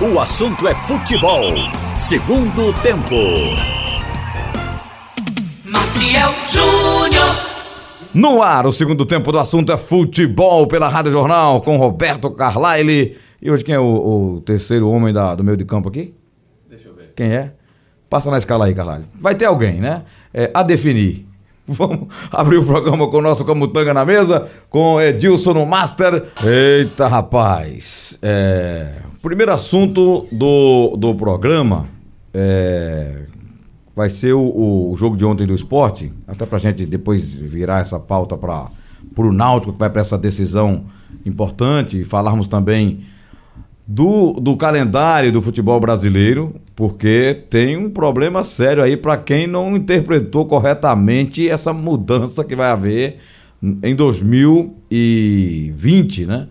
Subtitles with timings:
[0.00, 1.54] O assunto é futebol.
[1.98, 3.14] Segundo tempo.
[5.64, 7.24] Maciel Júnior.
[8.14, 13.16] No ar, o segundo tempo do assunto é futebol pela Rádio Jornal com Roberto Carlyle.
[13.40, 16.14] E hoje quem é o, o terceiro homem da- do meio de campo aqui?
[16.68, 17.12] Deixa eu ver.
[17.16, 17.52] Quem é?
[18.08, 19.04] Passa na escala aí, Carlyle.
[19.20, 20.02] Vai ter alguém, né?
[20.32, 21.26] É, a definir.
[21.68, 26.24] Vamos abrir o programa com o nosso Camutanga na mesa, com Edilson no Master.
[26.44, 28.18] Eita, rapaz.
[28.22, 28.92] É,
[29.26, 31.88] primeiro assunto do, do programa
[32.32, 33.24] é,
[33.94, 37.98] vai ser o, o jogo de ontem do esporte, até pra gente depois virar essa
[37.98, 38.70] pauta para
[39.16, 40.84] o Náutico, que vai para essa decisão
[41.24, 43.00] importante, e falarmos também
[43.86, 49.76] do, do calendário do futebol brasileiro, porque tem um problema sério aí para quem não
[49.76, 53.18] interpretou corretamente essa mudança que vai haver
[53.82, 56.48] em 2020, né?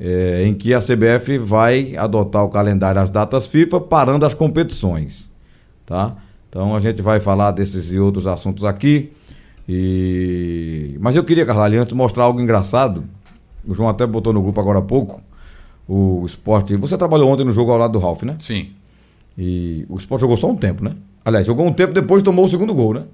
[0.00, 5.30] É, em que a CBF vai adotar o calendário as datas FIFA parando as competições,
[5.86, 6.16] tá?
[6.48, 9.12] Então a gente vai falar desses e outros assuntos aqui.
[9.68, 10.98] E...
[11.00, 13.04] Mas eu queria, Carlalho, antes mostrar algo engraçado.
[13.64, 15.22] O João até botou no grupo agora há pouco.
[15.88, 16.76] O esporte.
[16.76, 18.36] Você trabalhou ontem no jogo ao lado do Ralf, né?
[18.38, 18.70] Sim.
[19.36, 20.92] E o esporte jogou só um tempo, né?
[21.24, 23.04] Aliás, jogou um tempo depois tomou o segundo gol, né?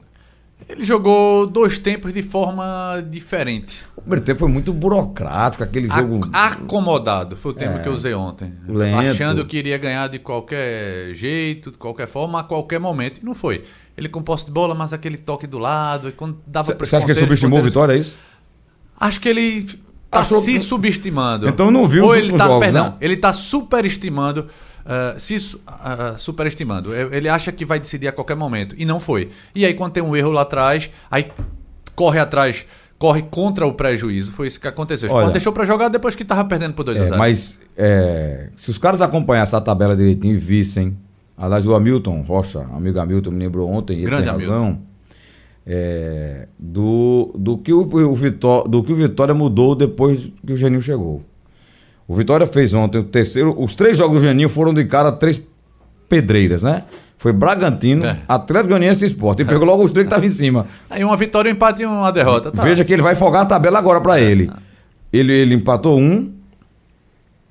[0.69, 3.85] Ele jogou dois tempos de forma diferente.
[3.97, 6.29] O primeiro tempo foi muito burocrático, aquele jogo.
[6.33, 7.83] A- acomodado, foi o termo É.
[7.83, 8.53] que eu usei ontem.
[8.67, 8.99] Lento.
[8.99, 13.21] Achando que iria ganhar de qualquer jeito, de qualquer forma, a qualquer momento.
[13.23, 13.65] E não foi.
[13.97, 16.09] Ele com posse de bola, mas aquele toque do lado.
[16.09, 18.19] E quando dava Você acha que ele subestimou ponteiros- Vitória, é isso?
[18.99, 19.69] Acho que ele
[20.11, 21.49] tá Achou se subestimando.
[21.49, 22.95] Então não viu Ou os ele tá, jogos, perdão, né?
[23.01, 24.47] ele tá superestimando,
[24.85, 26.95] ah, se ah, superestimando.
[26.95, 29.31] Ele acha que vai decidir a qualquer momento e não foi.
[29.55, 31.31] E aí quando tem um erro lá atrás, aí
[31.95, 32.65] corre atrás,
[32.99, 34.33] corre contra o prejuízo.
[34.33, 35.11] Foi isso que aconteceu.
[35.11, 35.31] O Olha.
[35.31, 37.19] Deixou pra jogar depois que tava perdendo por 2 a É, 0.
[37.19, 40.97] mas é, se os caras acompanhassem a tabela direitinho e vissem,
[41.37, 44.79] aliás, o Hamilton Rocha, amigo Hamilton, me lembrou ontem, ele Grande tem Hamilton.
[45.71, 50.57] É, do, do, que o, o Vitó- do que o Vitória mudou depois que o
[50.57, 51.23] Geninho chegou.
[52.07, 55.43] O Vitória fez ontem o terceiro, os três jogos do Geninho foram de cara três
[56.09, 56.85] pedreiras, né?
[57.19, 58.19] Foi Bragantino, É.
[58.27, 59.41] Atlético Goianiense e Sport.
[59.41, 60.67] E pegou logo os três que estavam em cima.
[60.89, 62.51] Aí uma vitória, um empate e uma derrota.
[62.51, 62.63] Tá.
[62.63, 64.51] Veja que ele vai folgar a tabela agora pra ele.
[65.13, 65.33] ele.
[65.33, 66.33] Ele empatou um,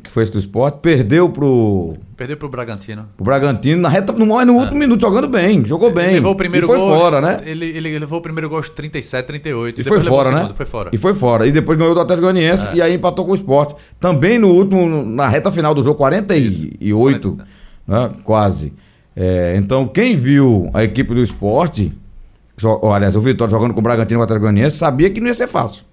[0.04, 3.08] que foi esse do esporte, perdeu pro, Perdeu pro Bragantino.
[3.16, 6.06] pro Bragantino na reta, no, no último minuto, jogando bem, jogou bem.
[6.06, 6.98] Ele levou o primeiro e foi gol.
[6.98, 7.42] fora, né?
[7.46, 9.82] Ele, ele levou o primeiro gol aos 37, 38.
[9.82, 10.54] E foi levou o fora, né?
[10.56, 10.90] Foi fora.
[10.94, 11.48] E foi fora.
[11.48, 12.76] E depois ganhou do Atlético Goianiense É.
[12.76, 13.76] e aí empatou com o esporte.
[14.00, 17.38] Também no último, na reta final do jogo, 48, Isso.
[17.88, 18.10] né?
[18.24, 18.74] quase.
[19.16, 21.92] É, então, quem viu a equipe do esporte,
[22.94, 25.34] aliás, o Vitória jogando com o Bragantino e o Atlético Goianiense, sabia que não ia
[25.34, 25.84] ser fácil.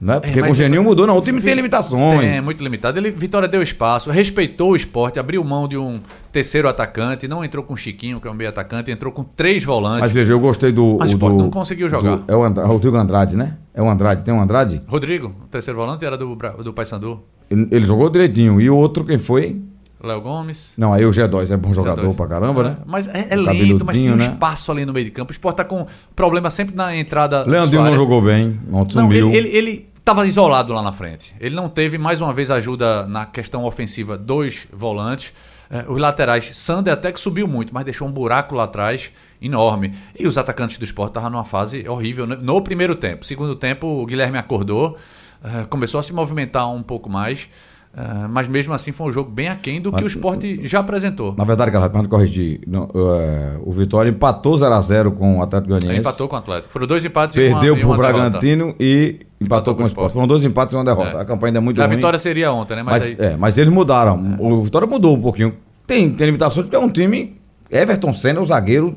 [0.00, 0.14] Né?
[0.18, 1.18] Porque com É, mas o Geninho ele- mudou, não.
[1.18, 2.24] O time tem Vi- limitações.
[2.24, 2.98] É, muito limitado.
[2.98, 6.00] Ele, Vitória deu espaço, respeitou o esporte, abriu mão de um
[6.32, 9.62] terceiro atacante, não entrou com o Chiquinho, que é um meio atacante, entrou com três
[9.62, 10.00] volantes.
[10.00, 10.96] Mas veja, eu gostei do.
[10.98, 12.16] Mas o o Sport do- não conseguiu jogar.
[12.16, 13.58] do- é o Andra- Rodrigo Andrade, né?
[13.74, 14.22] É o Andrade.
[14.22, 14.80] Tem um Andrade?
[14.86, 16.34] Rodrigo, o terceiro volante, era do,
[16.64, 17.20] do Paysandu.
[17.50, 18.58] Ele, ele jogou direitinho.
[18.58, 19.60] E o outro, quem foi?
[20.02, 20.72] Léo Gomes.
[20.78, 22.16] Não, aí o G2 é bom jogador Dois.
[22.16, 22.76] pra caramba, É, né?
[22.86, 24.24] Mas é, é O lento, mas tem um né?
[24.24, 25.30] espaço ali no meio de campo.
[25.30, 27.44] O Sport tá com problema sempre na entrada.
[27.44, 28.58] da Leandrinho não jogou bem.
[28.72, 29.28] Ontem Não, sumiu.
[29.28, 31.32] ele, ele, ele tava isolado lá na frente.
[31.38, 35.32] Ele não teve, mais uma vez, ajuda na questão ofensiva dos volantes.
[35.70, 39.94] Eh, os laterais, Sander até que subiu muito, mas deixou um buraco lá atrás enorme.
[40.18, 43.24] E os atacantes do esporte estavam numa fase horrível no, no primeiro tempo.
[43.24, 44.96] Segundo tempo, o Guilherme acordou,
[45.44, 47.48] eh, começou a se movimentar um pouco mais.
[47.96, 50.78] Eh, mas mesmo assim foi um jogo bem aquém do que o Mas- esporte já
[50.80, 51.34] apresentou.
[51.36, 56.00] Na verdade, pra não corrigir, não, é, o Vitória empatou 0x0 com o Atlético Goianiense.
[56.00, 56.72] empatou com o Atlético.
[56.72, 58.12] Foram dois empates Perdeu e pro uma derrota.
[58.18, 60.12] Bragantino e empatou, com o Sport.
[60.12, 61.18] Foram dois empates e uma derrota.
[61.18, 61.20] É.
[61.20, 61.96] A campanha ainda é muito A ruim.
[61.96, 62.82] vitória seria ontem, né?
[62.82, 64.36] Mas, Mas, aí- é, mas eles mudaram.
[64.38, 65.54] O Vitória mudou um pouquinho.
[65.86, 67.36] Tem, tem limitações porque é um time.
[67.70, 68.96] Everton Senna é o zagueiro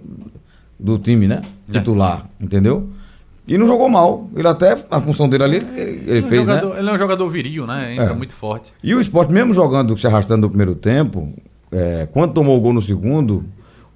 [0.79, 1.41] do time, né?
[1.69, 1.71] É.
[1.79, 2.89] Titular, entendeu?
[3.47, 4.27] E não jogou mal.
[4.35, 6.55] Ele até, a função dele ali, ele, ele é um fez, né?
[6.55, 7.93] jogador- Ele é um jogador viril, né?
[7.93, 8.15] Entra É.
[8.15, 8.71] muito forte.
[8.83, 11.33] E o esporte, mesmo jogando, se arrastando no primeiro tempo,
[11.71, 13.43] é, quando tomou o gol no segundo,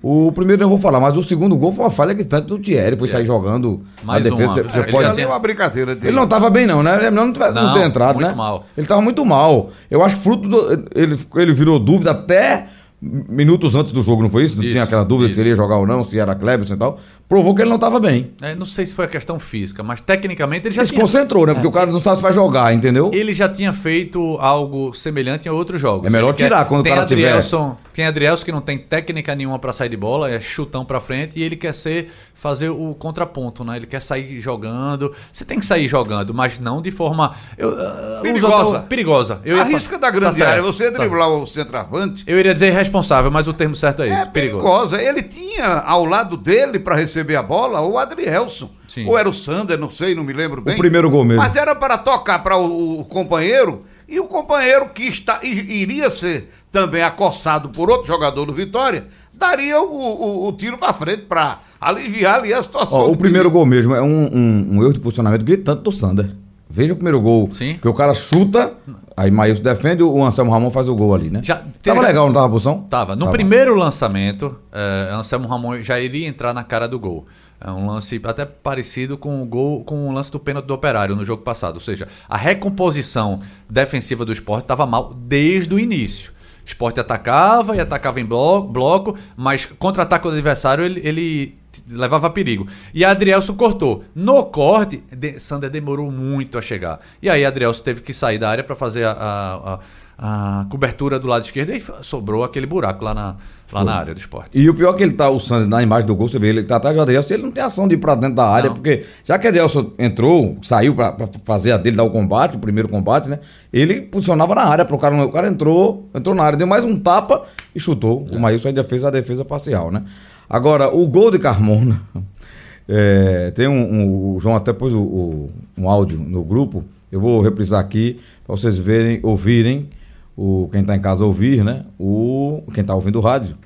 [0.04, 2.60] o primeiro eu não vou falar, mas o segundo gol foi uma falha gritante do
[2.60, 4.62] Thierry, foi sair jogando Mais na defesa.
[4.62, 4.70] uma.
[4.70, 5.26] Você, você É, pode...
[5.26, 6.08] uma brincadeira dele.
[6.10, 6.98] Ele não estava bem, não, né?
[6.98, 8.36] Ele não, não Não, ter entrado, muito né?
[8.36, 8.66] mal.
[8.78, 9.70] Ele estava muito mal.
[9.90, 10.88] Eu acho que fruto do.
[10.94, 12.68] Ele, ele virou dúvida até
[13.02, 14.56] minutos antes do jogo, não foi isso?
[14.56, 15.36] Não Isso, tinha aquela dúvida isso.
[15.36, 17.00] se ele ia jogar ou não, se era Kleber e tal.
[17.30, 18.32] Provou que ele não estava bem.
[18.42, 21.02] É, não sei se foi a questão física, mas tecnicamente ele já Ele se tinha,
[21.02, 21.54] concentrou, né?
[21.54, 23.12] Porque o cara não sabe se vai jogar, entendeu?
[23.14, 26.08] ele já tinha feito algo semelhante em outros jogos.
[26.08, 28.62] É melhor Ele quer- tirar quando o tem cara tiver- Adrielson, Tem Adrielson que não
[28.62, 32.10] tem técnica nenhuma pra sair de bola, é chutão pra frente e ele quer ser
[32.38, 33.76] fazer o contraponto, né?
[33.78, 35.12] Ele quer sair jogando.
[35.34, 38.64] Você tem que sair jogando, mas não de forma eu, uh, Perigosa.
[38.78, 39.42] uso- perigosa.
[39.44, 41.00] Eu ia a fa- risca da grande Tá área, você tá.
[41.00, 45.02] driblar o centroavante, Eu iria dizer irresponsável, mas o termo certo é é esse, perigosa.
[45.02, 48.70] Ele tinha ao lado dele para receber a bola o Adrielson.
[48.88, 49.06] Sim.
[49.08, 50.78] Ou era o Sander, não sei, não me lembro bem.
[50.78, 51.42] primeiro gol mesmo.
[51.42, 56.50] Mas era para tocar para o, o companheiro e o companheiro que está, iria ser
[56.72, 59.08] também acossado por outro jogador do Vitória,
[59.38, 63.00] daria o, o- o tiro para frente para aliviar ali a situação.
[63.00, 66.32] Ó, o primeiro gol mesmo é um, um, um erro de posicionamento gritante do Sander.
[66.70, 67.50] Veja o primeiro gol.
[67.52, 67.78] Sim.
[67.82, 68.74] Que o cara chuta,
[69.16, 71.40] aí Maílson defende, o Anselmo Ramon faz o gol ali, né?
[71.44, 72.82] Já- tava legal, não tava a posição?
[72.90, 73.16] Tava.
[73.16, 77.26] No primeiro lançamento, eh, Anselmo Ramon já iria entrar na cara do gol.
[77.60, 81.16] É um lance até parecido com o gol, com o lance do pênalti do Operário
[81.16, 81.76] no jogo passado.
[81.76, 86.32] Ou seja, a recomposição defensiva do esporte estava mal desde o início.
[86.68, 91.58] Esporte atacava e atacava em bloco, bloco mas contra-ataque do adversário ele, ele
[91.90, 92.68] levava perigo.
[92.94, 94.04] E Adrielso cortou.
[94.14, 97.00] No corte, de, Sander demorou muito a chegar.
[97.22, 99.80] E aí Adrielso teve que sair da área para fazer a, a- a-
[100.18, 103.36] a cobertura do lado esquerdo e sobrou aquele buraco lá na,
[103.72, 104.58] lá na área do esporte.
[104.58, 106.48] E o pior é que ele tá, o Sander, na imagem do gol, você vê,
[106.50, 108.70] ele tá atrás do Adelson, ele não tem ação de ir pra dentro da área,
[108.70, 108.76] Não.
[108.76, 112.60] porque já que Adelson entrou, saiu pra, pra fazer a dele, dar o combate, o
[112.60, 113.40] primeiro combate, né?
[113.72, 116.98] Ele posicionava na área pro cara, o cara entrou, entrou na área, deu mais um
[116.98, 117.44] tapa
[117.76, 118.26] e chutou.
[118.32, 120.04] O Maílson ainda fez a defesa parcial, né?
[120.50, 122.02] Agora, o gol de Carmona,
[122.90, 127.20] é, tem um, um- o João até pôs o, o- um áudio no grupo, eu
[127.20, 129.90] vou reprisar aqui para vocês verem, ouvirem,
[130.38, 131.84] o, quem tá em casa ouvir, né?
[132.00, 133.58] O, quem tá ouvindo o rádio,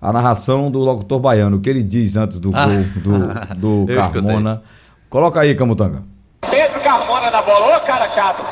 [0.00, 2.66] a narração do locutor baiano, o que ele diz antes do Ah.
[2.66, 2.74] gol
[3.56, 4.22] do, do escutei.
[4.22, 4.62] Carmona.
[5.08, 6.02] Coloca aí, Camutanga.
[6.50, 8.42] Pedro Carmona na bola, ô cara chato.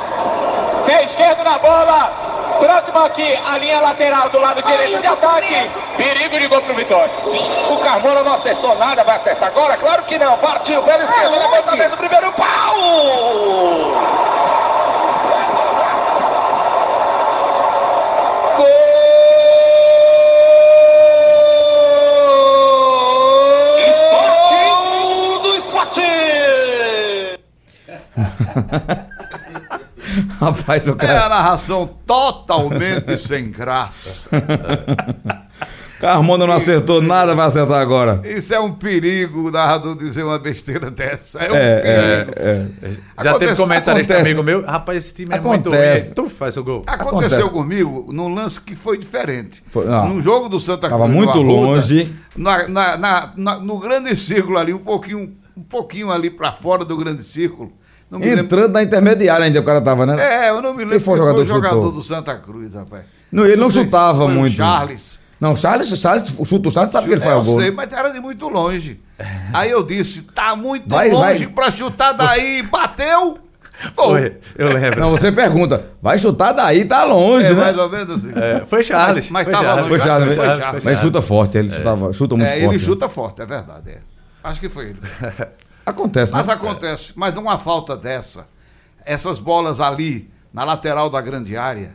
[0.86, 2.28] Pé esquerdo na bola.
[2.60, 5.54] Próximo aqui, a linha lateral do lado direito de ataque.
[5.96, 7.10] Perigo de gol pro Vitória.
[7.72, 9.76] O Carmona não acertou nada, vai acertar agora?
[9.78, 10.36] Claro que não.
[10.38, 12.76] Partiu pela esquerda, levantamento do primeiro pau.
[18.56, 19.80] Gol!
[23.78, 26.10] Esporte do esporte!
[30.41, 31.29] Rapaz, o É a cara.
[31.29, 34.29] narração totalmente sem graça.
[36.00, 38.23] Carmona não acertou nada, vai acertar agora.
[38.25, 41.38] Isso é um perigo, o narrador dizer uma besteira dessa.
[41.41, 42.32] É um É, é, perigo.
[42.37, 42.67] é.
[42.91, 44.20] Já teve Acontece- comentarista acontece.
[44.31, 46.05] amigo meu, rapaz, esse time é muito Acontece.
[46.06, 46.14] ruim.
[46.14, 46.82] Tu faz o gol.
[46.87, 47.50] Aconteceu Acontece.
[47.50, 49.62] comigo num lance que foi diferente.
[49.70, 50.06] Foi- ah.
[50.06, 50.93] Num jogo do Santa Cruz.
[50.93, 52.17] Tava muito Arruda, longe.
[52.35, 56.82] na- na- na- na- no grande círculo ali, um pouquinho, um pouquinho ali pra fora
[56.82, 57.70] do grande círculo.
[58.10, 58.44] Não me lembro.
[58.44, 60.16] Entrando na intermediária ainda o cara tava, né?
[60.18, 60.90] É, eu não me lembro.
[60.90, 63.04] Quem foi o jogador o que jogador do Santa Cruz, rapaz.
[63.30, 64.56] Não, ele não sei se chutava foi o muito.
[64.56, 65.20] Charles.
[65.40, 67.60] Não, Charles, Charles, o chute do Charles sabe que ele É, faz eu o gol.
[67.60, 67.76] sei, né?
[67.76, 69.00] mas era de muito longe.
[69.54, 71.54] Aí eu disse, tá muito Vai, longe vai.
[71.54, 73.38] pra chutar daí, bateu.
[73.94, 75.00] Foi, eu lembro.
[75.00, 77.54] Não, você pergunta, vai chutar daí, tá longe, É né?
[77.54, 78.38] mais ou menos isso.
[78.38, 79.30] É, foi Charles.
[79.30, 79.82] Mas foi tava Charles.
[79.82, 79.88] longe.
[79.88, 80.44] Foi Charles, Foi?
[80.58, 80.84] Charles.
[80.84, 82.64] Mas chuta forte, ele chutava, chuta muito É, forte.
[82.64, 82.78] ele né?
[82.78, 83.90] chuta forte, é verdade.
[83.92, 83.98] é.
[84.44, 84.98] Acho que foi ele.
[85.90, 86.52] Acontece, Mas né?
[86.52, 88.48] acontece, mas uma falta dessa,
[89.04, 91.94] essas bolas ali, na lateral da grande área,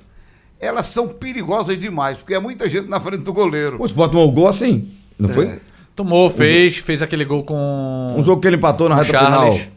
[0.60, 3.78] elas são perigosas demais, porque é muita gente na frente do goleiro.
[3.82, 5.60] O Sport tomou o gol assim, não foi?
[5.96, 8.16] Tomou, fez, fez aquele gol com.
[8.18, 9.56] Um jogo que ele empatou na reta Charles.
[9.62, 9.75] final.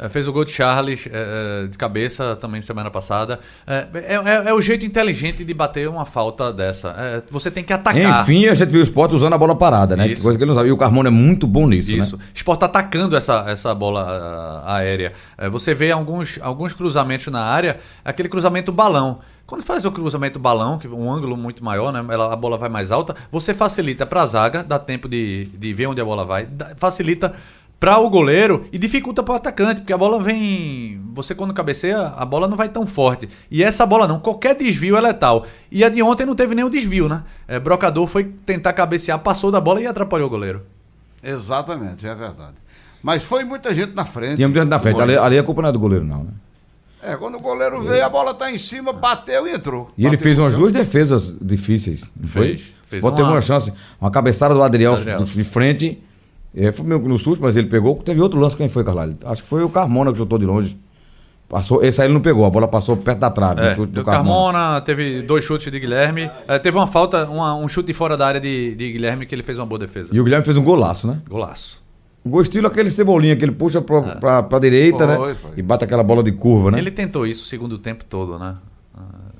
[0.00, 3.38] É, fez o gol de Charles é, é, de cabeça também semana passada.
[3.66, 7.22] É, o jeito inteligente de bater uma falta dessa.
[7.30, 8.22] Você tem que atacar.
[8.22, 10.08] Enfim, a gente viu o Sport usando a bola parada, né?
[10.08, 10.22] Isso.
[10.22, 10.70] Coisa que ele não sabe.
[10.70, 12.16] E o Carmona é muito bom nisso, Isso.
[12.16, 12.24] né?
[12.34, 15.12] O Sport atacando essa, essa bola ah, aérea.
[15.50, 19.20] Você vê alguns, alguns cruzamentos na área, aquele cruzamento balão.
[19.50, 22.04] Quando faz o cruzamento balão, que um ângulo muito maior, né?
[22.08, 25.74] ela- a bola vai mais alta, você facilita para a zaga, dá tempo de, de
[25.74, 27.34] ver onde a bola vai, facilita
[27.80, 31.00] para o goleiro e dificulta para o atacante, porque a bola vem.
[31.14, 33.28] Você, quando cabeceia, a bola não vai tão forte.
[33.50, 35.46] E essa bola não, qualquer desvio é letal.
[35.72, 37.22] E a de ontem não teve nenhum desvio, né?
[37.48, 40.62] É, Brocador foi tentar cabecear, passou da bola e atrapalhou o goleiro.
[41.22, 42.54] Exatamente, é verdade.
[43.02, 44.36] Mas foi muita gente na frente.
[44.36, 45.00] Tinha muita gente na frente.
[45.00, 46.30] Ali, ali a culpa não é do goleiro, não, né?
[47.02, 49.90] É, quando o goleiro veio, a bola tá em cima, bateu e entrou.
[49.96, 52.48] E ele fez umas duas defesas difíceis, não foi?
[52.48, 55.18] Fez, fez Sport teve uma- uma chance, uma cabeçada do Adriel Adriel.
[55.18, 55.98] de, de frente.
[56.54, 57.96] É, foi meio que no susto, mas ele pegou.
[57.96, 59.16] Teve outro lance, quem foi, Carlalho?
[59.24, 60.78] Acho que foi o Carmona que chutou de longe.
[61.48, 63.92] Passou, esse aí ele não pegou, a bola passou perto da trave, É, o chute
[63.92, 64.52] do Carmona.
[64.52, 66.30] Carmona, teve dois chutes de Guilherme.
[66.46, 69.42] É, teve uma falta, uma- um chute fora da área de, de Guilherme que ele
[69.42, 70.10] fez uma boa defesa.
[70.14, 71.20] E o Guilherme fez um golaço, né?
[71.28, 71.82] Golaço.
[72.24, 75.34] O estilo aquele cebolinha que ele puxa pra, pra, pra direita, Foi, né?
[75.34, 75.50] foi.
[75.56, 76.78] E bate aquela bola de curva, né?
[76.78, 78.56] Ele tentou isso o segundo tempo todo, né?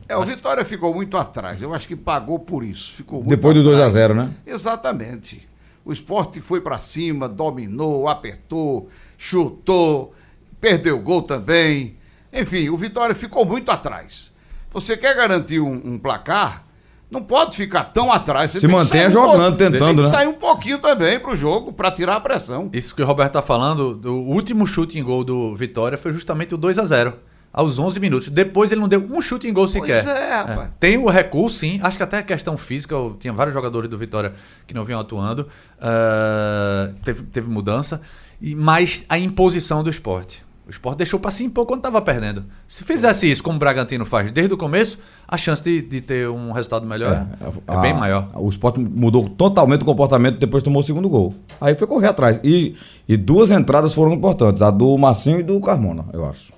[0.09, 1.62] É, o Vitória ficou muito atrás.
[1.62, 2.95] Eu acho que pagou por isso.
[2.95, 3.76] Ficou muito Depois do atrás.
[3.76, 4.31] 2 a 0 né?
[4.45, 5.49] Exatamente.
[5.90, 10.14] O esporte foi para cima, dominou, apertou, chutou,
[10.61, 11.97] perdeu gol também.
[12.32, 14.30] Enfim, o Vitória ficou muito atrás.
[14.70, 16.64] Você quer garantir um, um placar,
[17.11, 18.52] não pode ficar tão atrás.
[18.52, 20.09] Você Se mantenha sair um jogando, pouco- Tem tentando, que né?
[20.09, 22.70] sair um pouquinho também pro jogo, para tirar a pressão.
[22.73, 26.54] Isso que o Roberto tá falando, do último chute em gol do Vitória foi justamente
[26.54, 27.14] o 2 a 0
[27.52, 28.28] aos 11 minutos.
[28.28, 30.04] Depois ele não deu um chute em gol sequer.
[30.04, 30.71] Pois é, rapaz.
[30.78, 31.80] Tem o recuo, sim.
[31.83, 34.33] Acho que até a questão física, eu tinha vários jogadores do Vitória
[34.66, 35.49] que não vinham atuando.
[35.80, 38.00] ah, teve, teve mudança.
[38.40, 40.42] E, mas a imposição do esporte.
[40.66, 42.45] O esporte deixou para se impor quando estava perdendo.
[42.69, 46.28] Se fizesse isso, como o Bragantino faz desde o começo, a chance de, de ter
[46.28, 48.28] um resultado melhor é, a- bem maior.
[48.37, 51.35] O Sport mudou totalmente o comportamento depois tomou o segundo gol.
[51.61, 52.38] Aí foi correr atrás.
[52.45, 52.76] E,
[53.09, 56.52] e duas entradas foram importantes, a do Marcinho e do Carmona, eu acho.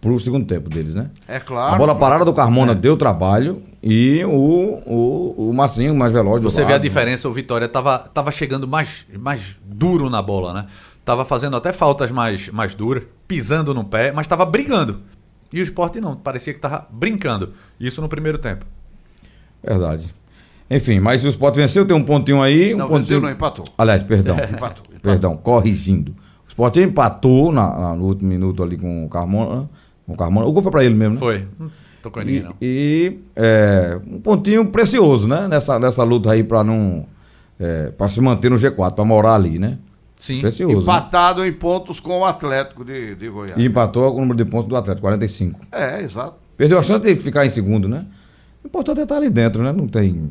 [0.00, 1.10] Pro segundo tempo deles, né?
[1.28, 1.74] É claro.
[1.74, 2.34] A bola parada do É.
[2.34, 4.30] Carmona deu trabalho e o,
[4.86, 6.82] o, o Marcinho mais veloz do Você vê a lado.
[6.82, 10.66] diferença, o Vitória tava, tava chegando mais, mais duro na bola, né?
[11.04, 15.00] Tava fazendo até faltas mais, mais duras, pisando no pé, mas tava brigando.
[15.52, 17.52] E o esporte não, parecia que tava brincando.
[17.78, 18.64] Isso no primeiro tempo.
[19.62, 20.14] Verdade.
[20.70, 22.72] Enfim, mas o Sport venceu, tem um pontinho aí.
[22.74, 23.00] Um Não, pontinho...
[23.02, 23.66] venceu, não, empatou.
[23.76, 24.36] Aliás, perdão.
[24.38, 24.84] Empatou, empatou.
[25.02, 26.12] Perdão, corrigindo.
[26.46, 29.68] O Sport empatou na- na- no último minuto ali com o Carmona.
[30.10, 30.46] Com o, Carmona.
[30.46, 31.20] o gol foi pra ele mesmo, né?
[31.20, 31.46] Foi.
[31.58, 31.70] Não
[32.02, 32.54] tocou em ninguém, E, não.
[32.60, 35.46] e, é, um pontinho precioso, né?
[35.46, 37.06] Nessa, nessa luta aí pra não.
[37.58, 39.78] É, para se manter no G4, pra morar ali, né?
[40.18, 40.40] Sim.
[40.40, 40.76] Precioso.
[40.78, 40.82] né?
[40.82, 43.56] Empatado em pontos com o Atlético de, de Goiás.
[43.58, 45.60] E empatou com o número de pontos do Atlético, 45.
[45.70, 46.34] É, exato.
[46.56, 48.04] Perdeu a chance de ficar em segundo, né?
[48.64, 49.72] O importante é estar ali dentro, né?
[49.72, 50.30] Não tem.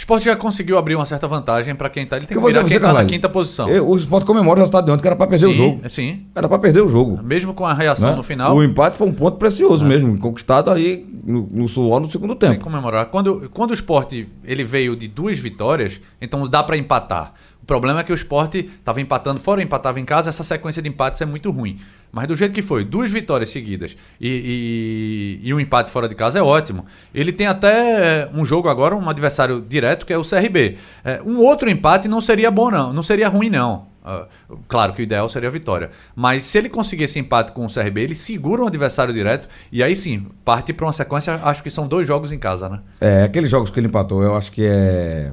[0.00, 2.16] O esporte já conseguiu abrir uma certa vantagem para quem tá.
[2.16, 3.68] Ele tem que Porque virar você- quem você, tá na quinta posição.
[3.68, 5.90] eu- o Sport comemora o resultado de ontem, que era pra perder o sim, jogo.
[5.90, 6.26] Sim.
[6.34, 7.22] Era pra perder o jogo.
[7.22, 8.16] Mesmo com a reação né?
[8.16, 8.56] no final.
[8.56, 12.48] O empate foi um ponto precioso mesmo, conquistado aí no, no suor no segundo Tem
[12.48, 12.64] que tempo.
[12.64, 13.06] comemorar.
[13.06, 17.34] Quando, quando o esporte ele veio de duas vitórias, então dá para empatar.
[17.62, 20.88] O problema é que o esporte estava empatando fora, empatava em casa, essa sequência de
[20.88, 21.78] empates é muito ruim.
[22.12, 26.14] Mas do jeito que foi, duas vitórias seguidas e, e, e um empate fora de
[26.14, 26.84] casa é ótimo.
[27.14, 30.76] Ele tem até eh, um jogo agora, um adversário direto, que é o CRB.
[31.04, 32.92] Eh, um outro empate não seria bom, não.
[32.92, 33.90] Não seria ruim, não.
[34.04, 34.26] Ah,
[34.66, 35.90] claro que o ideal seria a vitória.
[36.16, 39.82] Mas se ele conseguir esse empate com o CRB, ele segura um adversário direto e
[39.82, 42.80] aí sim, parte para uma sequência, acho que são dois jogos em casa, né?
[43.00, 45.30] É, aqueles jogos que ele empatou, eu acho que é.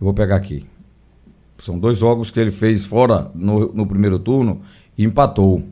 [0.00, 0.66] Eu vou pegar aqui.
[1.58, 4.62] São dois jogos que ele fez fora no, no primeiro turno
[4.98, 5.62] empatou.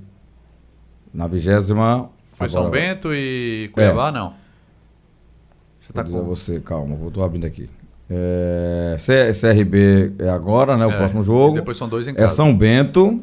[1.12, 2.08] Na vigésima.
[2.34, 4.34] Foi São agora- Bento e Cuiabá, não.
[5.80, 6.22] Você tá com...
[6.24, 7.68] você, calma, vou tô abrindo aqui.
[8.08, 10.86] É, CRB é agora, né?
[10.86, 11.54] O É, próximo jogo.
[11.54, 12.34] depois são dois em É casa.
[12.34, 13.20] São Bento,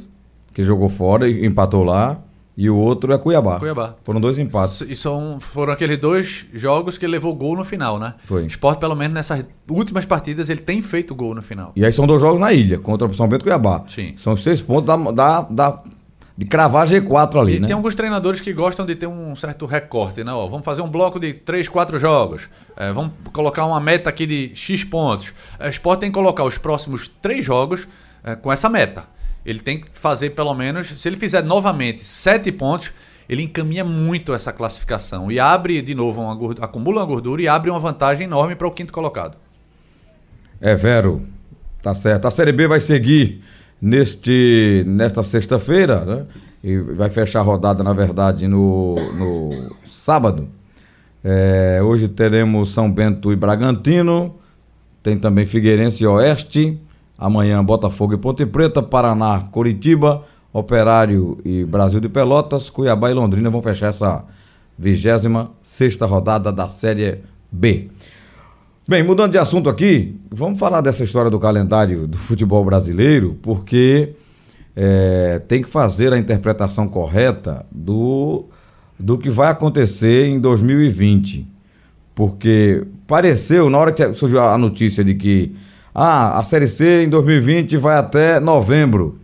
[0.54, 2.20] que jogou fora e empatou lá.
[2.58, 3.60] E o outro é Cuiabá.
[3.60, 3.94] Cuiabá.
[4.04, 4.82] Foram dois empates.
[4.82, 8.16] E são, foram aqueles dois jogos que ele levou gol no final, né?
[8.24, 8.44] Foi.
[8.44, 11.72] O Sport, pelo menos nessas últimas partidas, ele tem feito gol no final.
[11.76, 13.84] E aí são dois jogos na ilha, contra o São Bento e Cuiabá.
[13.88, 14.16] Sim.
[14.18, 15.84] São seis pontos da, da, da-
[16.36, 17.66] de cravar G4 ali, e né?
[17.68, 20.32] tem alguns treinadores que gostam de ter um certo recorte, né?
[20.32, 22.48] Ó, vamos fazer um bloco de 3, 4 jogos.
[22.76, 25.34] É, vamos colocar uma meta aqui de X pontos.
[25.60, 27.88] É, O Sport tem que colocar os próximos três jogos
[28.24, 29.06] é, com essa meta.
[29.48, 32.92] Ele tem que fazer pelo menos, se ele fizer novamente 7 pontos,
[33.30, 37.48] ele encaminha muito essa classificação e abre de novo uma gordura, acumula uma gordura e
[37.48, 39.38] abre uma vantagem enorme para o quinto colocado.
[40.60, 41.22] É, Vero,
[41.82, 42.28] tá certo.
[42.28, 43.42] A Série B vai seguir
[43.82, 46.26] neste, nesta sexta-feira, né?
[46.62, 50.50] E vai fechar a rodada, na verdade, no, no sábado.
[51.24, 54.36] É, hoje teremos São Bento e Bragantino.
[55.02, 56.78] Tem também Figueirense e Oeste.
[57.18, 63.50] Amanhã Botafogo e Ponte Preta, Paraná, Coritiba, Operário e Brasil de Pelotas, Cuiabá e Londrina
[63.50, 64.24] vão fechar essa
[64.78, 65.24] 26
[65.62, 67.20] sexta rodada da Série
[67.52, 67.90] B.
[68.88, 74.14] Bem, mudando de assunto aqui, vamos falar dessa história do calendário do futebol brasileiro, porque
[74.76, 78.46] é, tem que fazer a interpretação correta do,
[78.98, 81.46] do que vai acontecer em 2020.
[82.16, 85.56] Porque pareceu, na hora que surgiu a notícia de que
[86.00, 89.18] ah, a Série C em 2020 vai até novembro,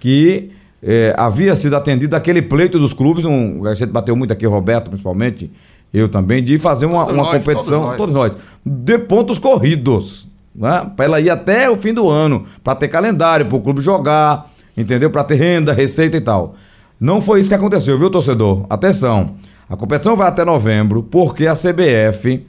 [0.00, 0.50] que
[0.82, 4.88] é, havia sido atendido aquele pleito dos clubes, um, a gente bateu muito aqui, Roberto
[4.88, 5.48] principalmente,
[5.94, 10.90] eu também, de fazer uma, uma nós, competição, todos todos nós, de pontos corridos, né?
[10.96, 14.50] para ela ir até o fim do ano, para ter calendário, para o clube jogar,
[14.76, 15.10] entendeu?
[15.10, 16.56] Para ter renda, receita e tal.
[16.98, 18.66] Não foi isso que aconteceu, viu, torcedor?
[18.68, 19.36] Atenção,
[19.70, 22.44] a competição vai até novembro, porque a CBF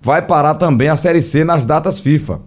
[0.00, 2.46] vai parar também a Série C nas datas FIFA.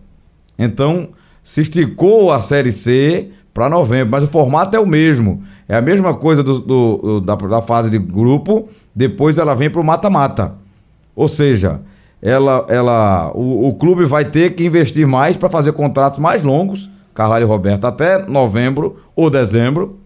[0.64, 1.10] Então,
[1.44, 5.42] se esticou a Série C para novembro, mas o formato é o mesmo.
[5.68, 9.82] É a mesma coisa do, do- da, da fase de grupo, depois ela vem para
[9.82, 10.54] o mata-mata.
[11.16, 11.82] Ou seja,
[12.22, 16.90] ela, ela, o, o clube vai ter que investir mais para fazer contratos mais longos,
[17.14, 20.00] Carvalho e Roberto, até novembro ou dezembro,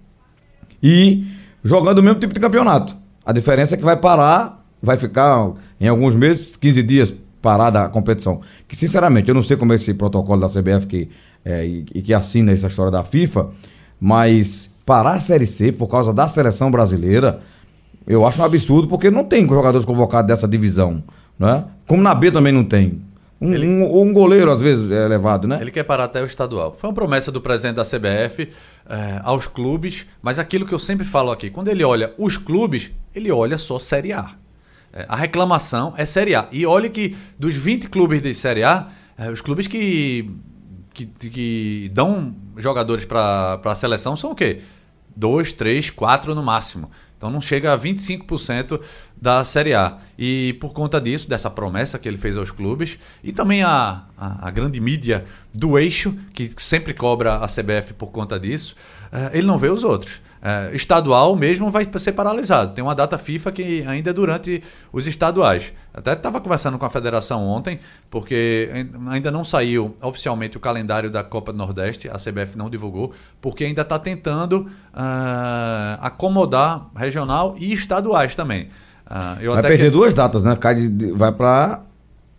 [0.81, 1.25] e
[1.63, 2.95] jogando o mesmo tipo de campeonato.
[3.25, 7.13] A diferença é que vai parar, vai ficar em alguns meses, 15 dias
[7.45, 8.41] parada a competição.
[8.67, 11.09] Que, sinceramente, eu não sei como é esse protocolo da CBF que,
[11.45, 13.49] é, e, e que assina essa história da FIFA,
[14.01, 17.41] mas parar a Série C por causa da seleção brasileira,
[18.07, 21.03] eu acho um absurdo, porque não tem jogadores convocados dessa divisão,
[21.37, 21.65] né?
[21.87, 22.99] Como na B também não tem.
[23.39, 25.59] Um, Ele- um, um goleiro, às vezes, é levado, né?
[25.61, 26.75] Ele quer parar até o estadual.
[26.79, 28.49] Foi uma promessa do presidente da CBF
[28.89, 32.89] eh, aos clubes, mas aquilo que eu sempre falo aqui, quando ele olha os clubes,
[33.13, 34.31] ele olha só Série A.
[34.95, 36.47] Eh, a reclamação é Série A.
[36.51, 38.87] E olha que dos 20 clubes de Série A,
[39.17, 40.31] eh, os clubes que,
[40.93, 44.61] que, que dão jogadores para a seleção são o quê?
[45.15, 46.89] Dois, três, quatro no máximo.
[47.17, 48.79] Então não chega a 25%
[49.19, 49.97] da Série A.
[50.17, 54.47] E por conta disso, dessa promessa que ele fez aos clubes, e também a, a,
[54.47, 58.75] a grande mídia do eixo, que sempre cobra a CBF por conta disso,
[59.11, 60.19] eh, ele não vê os outros.
[60.47, 62.75] Eh, estadual mesmo vai ser paralisado.
[62.75, 64.61] Tem uma data FIFA que ainda é durante
[64.93, 65.73] os estaduais.
[65.91, 67.79] Até estava conversando com a federação ontem,
[68.11, 72.69] porque ain- ainda não saiu oficialmente o calendário da Copa do Nordeste, a CBF não
[72.69, 73.11] divulgou,
[73.41, 78.69] porque ainda está tentando ah, acomodar regional e estaduais também.
[79.41, 80.55] Eu Vai até perder que- duas datas, né?
[81.15, 81.81] Vai pra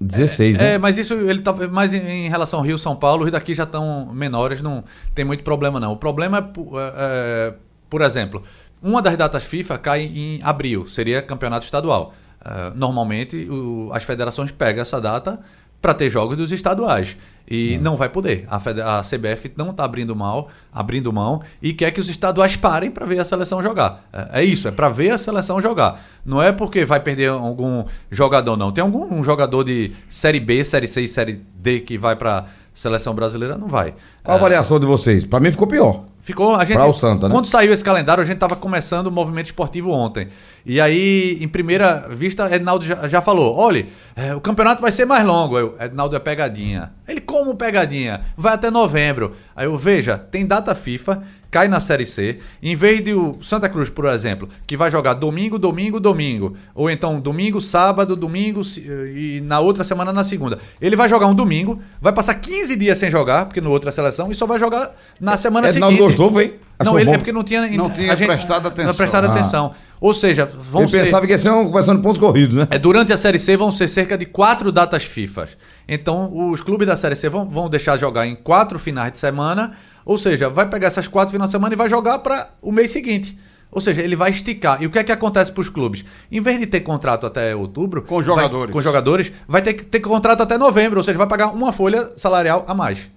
[0.01, 0.75] 16, né?
[0.75, 3.55] é, mas isso ele tá mais em, em relação ao Rio São Paulo, os daqui
[3.55, 4.85] já estão menores, não
[5.15, 5.93] tem muito problema não.
[5.93, 7.55] O problema é, é, é,
[7.97, 8.43] por exemplo,
[8.83, 12.13] uma das datas FIFA cai em abril, seria campeonato estadual.
[12.45, 15.41] Ah, normalmente o- as federações pegam essa data
[15.81, 17.17] para ter jogos dos estaduais
[17.51, 18.47] e não vai poder.
[18.51, 22.91] A, a CBF não está abrindo mal, abrindo mão e quer que os estaduais parem
[22.91, 24.05] para ver a seleção jogar.
[24.13, 25.99] É, é isso, é para ver a seleção jogar.
[26.23, 28.71] Não é porque vai perder algum jogador não.
[28.73, 32.45] Tem algum um jogador de série B, série C e série D que vai para
[32.75, 33.95] seleção brasileira não vai.
[34.23, 35.25] Qual a avaliação de vocês?
[35.25, 36.05] Pra mim ficou pior.
[36.27, 36.77] Ficou a gente.
[36.77, 37.33] Pra o Santa, né?
[37.33, 40.27] Quando saiu esse calendário, a gente estava começando o movimento esportivo ontem.
[40.67, 45.05] E aí, em primeira vista, Ednaldo já, já falou: olha, é, o campeonato vai ser
[45.05, 45.57] mais longo.
[45.57, 46.91] Aí Eu, Ednaldo é pegadinha.
[47.07, 48.23] Ele, como pegadinha?
[48.37, 49.37] Vai até novembro.
[49.55, 51.23] Aí eu, veja, tem data FIFA,
[51.57, 52.39] cai na Série C.
[52.63, 56.55] Em vez de o Santa Cruz, por exemplo, que vai jogar domingo, domingo, domingo.
[56.75, 60.59] Ou então domingo, sábado, domingo se- e na outra semana na segunda.
[60.79, 63.93] Ele vai jogar um domingo, vai passar 15 dias sem jogar, porque no outro é
[63.93, 66.09] seleção, e só vai jogar na semana Ednaldo seguinte.
[66.17, 66.59] gostou, foi?
[66.79, 67.15] Achou Não, ele bom?
[67.15, 68.87] é porque não tinha, Não tinha prestado atenção.
[68.91, 69.33] Não prestado Ah.
[69.33, 69.73] atenção.
[69.99, 72.69] Ou seja, vão Ele ser, pensava que ia ser um, começando pontos corridos, né?
[72.71, 75.49] é, durante a Série C vão ser cerca de quatro datas FIFA.
[75.89, 79.73] Então, os clubes da Série C vão, vão deixar jogar em quatro finais de semana.
[80.07, 82.93] Ou seja, vai pegar essas quatro finais de semana e vai jogar para o mês
[82.93, 83.37] seguinte.
[83.73, 84.81] Ou seja, ele vai esticar.
[84.81, 86.05] E o que é que acontece para os clubes?
[86.31, 88.73] Em vez de ter contrato até outubro, Com vai- jogadores.
[88.73, 90.99] com jogadores, vai ter que ter contrato até novembro.
[90.99, 93.11] Ou seja, vai pagar uma folha salarial a mais.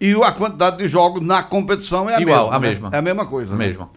[0.00, 2.56] E a quantidade de jogos na competição é a Igual, mesma.
[2.56, 2.68] a né?
[2.68, 2.90] mesma.
[2.92, 3.54] É a mesma coisa.
[3.54, 3.66] né?
[3.66, 3.90] Mesmo.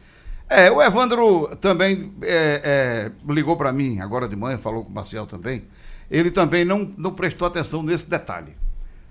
[0.48, 4.94] É, o Evandro também é, é, ligou para mim agora de manhã, falou com o
[4.94, 5.64] Marcial também.
[6.12, 8.56] Ele também não, não prestou atenção nesse detalhe.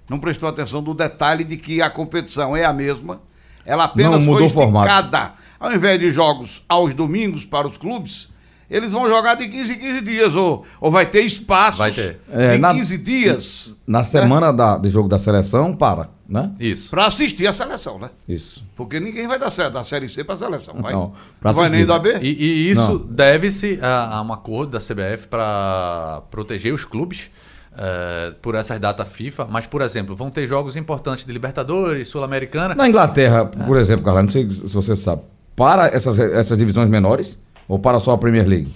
[0.09, 3.21] Não prestou atenção do detalhe de que a competição é a mesma.
[3.64, 5.33] Ela apenas Não mudou foi esticada.
[5.59, 8.29] Ao invés de jogos aos domingos para os clubes,
[8.71, 10.35] eles vão jogar de 15 em 15 dias.
[10.35, 12.21] Ou, ou vai ter espaços Vai ter.
[12.31, 16.51] É, de na- 15 dias Na semana da, de jogo da seleção, para, né?
[16.61, 16.90] Isso.
[16.90, 18.11] para assistir a seleção, né?
[18.29, 18.62] Isso.
[18.77, 20.75] Porque ninguém vai dar sé- da Série C para a seleção.
[20.83, 22.19] Vai, Não, pra não vai nem da B?
[22.21, 27.31] E, e isso deve-se a, a um acordo da CBF para proteger os clubes
[27.76, 29.46] eh, por essas datas FIFA.
[29.50, 32.74] Mas, por exemplo, vão ter jogos importantes de Libertadores, Sul-Americana.
[32.74, 35.22] Na Inglaterra, por exemplo, Carlos, não sei se você sabe,
[35.56, 38.72] para essas, essas divisões menores ou para só a Premier League?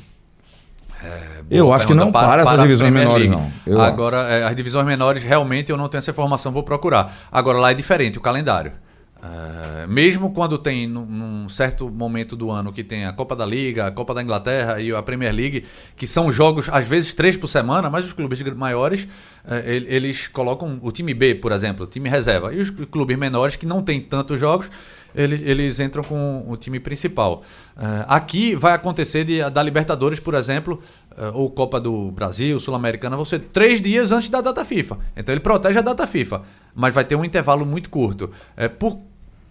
[1.50, 3.42] eu Boa acho que não para, essas a divisões menores, League.
[3.42, 3.50] não.
[3.66, 7.12] Eu Agora, eh, as divisões menores, realmente eu não tenho essa informação, vou procurar.
[7.32, 8.72] Agora, lá é diferente o calendário.
[9.20, 13.86] Eh, mesmo quando tem num, certo momento do ano que tem a Copa da Liga,
[13.86, 15.64] a Copa da Inglaterra e a Premier League,
[15.96, 19.08] que são jogos às vezes três por semana, mas os clubes maiores
[19.44, 23.18] eh, el- eles colocam o time B, por exemplo, o time reserva, e os clubes
[23.18, 24.70] menores que não têm tantos jogos
[25.14, 27.42] eles, eles entram com o time principal.
[27.76, 30.80] Eh, aqui vai acontecer de, da Libertadores, por exemplo,
[31.16, 34.98] eh, ou Copa do Brasil, Sul-Americana, vão ser três dias antes da data FIFA.
[35.16, 36.42] Então ele protege a data FIFA,
[36.74, 38.30] mas vai ter um intervalo muito curto.
[38.56, 38.98] Eh, por,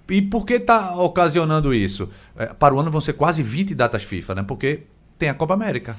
[0.09, 2.09] e por que está ocasionando isso?
[2.37, 4.45] Eh, para o ano vão ser quase 20 datas FIFA, né?
[4.47, 4.81] Porque
[5.17, 5.95] tem a Copa América.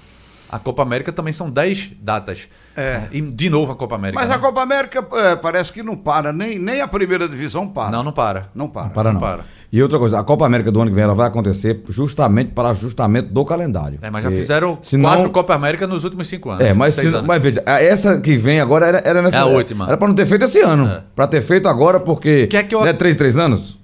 [0.51, 2.49] a Copa América também são 10 datas.
[2.75, 3.03] É.
[3.13, 4.19] E de novo a Copa América.
[4.19, 4.37] Mas né?
[4.37, 7.91] a Copa América é, parece que não para, nem, nem a primeira divisão para.
[7.91, 8.49] Não, não para.
[8.55, 8.89] Não para.
[8.89, 9.21] Para não.
[9.21, 9.45] para.
[9.71, 12.71] E outra coisa, a Copa América do ano que vem ela vai acontecer justamente para
[12.71, 13.99] ajustamento do calendário.
[14.01, 16.65] É, mas já fizeram senão- quatro Copa América nos últimos cinco anos.
[16.65, 17.27] É, mas, se, anos.
[17.27, 19.37] mas veja, essa que vem agora era, era nessa.
[19.37, 19.87] É a última.
[19.87, 20.87] Era para não ter feito esse ano.
[20.89, 21.03] É.
[21.15, 22.47] Para ter feito agora, porque.
[22.47, 23.77] Que é que eu- Não é 3, 3 anos?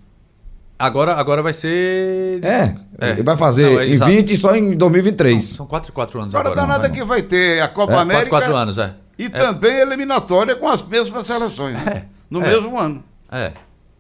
[0.85, 2.45] Agora, agora vai ser.
[2.45, 2.75] É.
[3.01, 3.11] É.
[3.11, 4.11] Ele vai fazer Não, é em exato.
[4.11, 5.45] 20 e só em 2023.
[5.45, 6.67] São 4 e 4 anos Agora agora.
[6.67, 8.93] danada que vai ter a Copa É, América 4, 4 anos, é.
[9.19, 9.29] e É.
[9.31, 11.75] também eliminatória com as mesmas seleções.
[11.75, 12.05] né?
[12.31, 12.49] No É.
[12.49, 13.03] mesmo ano.
[13.31, 13.53] É,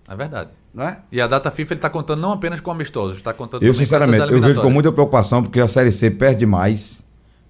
[0.09, 0.51] é verdade.
[0.75, 0.97] Né?
[1.12, 4.29] E a data FIFA ele está contando não apenas com amistosos, está contando Eu, sinceramente,
[4.33, 7.05] eu vejo com muita preocupação, porque a Série C perde mais.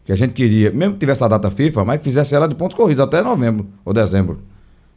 [0.05, 2.55] Que a gente queria, mesmo que tivesse a data FIFA, mas que fizesse ela de
[2.55, 4.43] pontos corridos até novembro ou dezembro.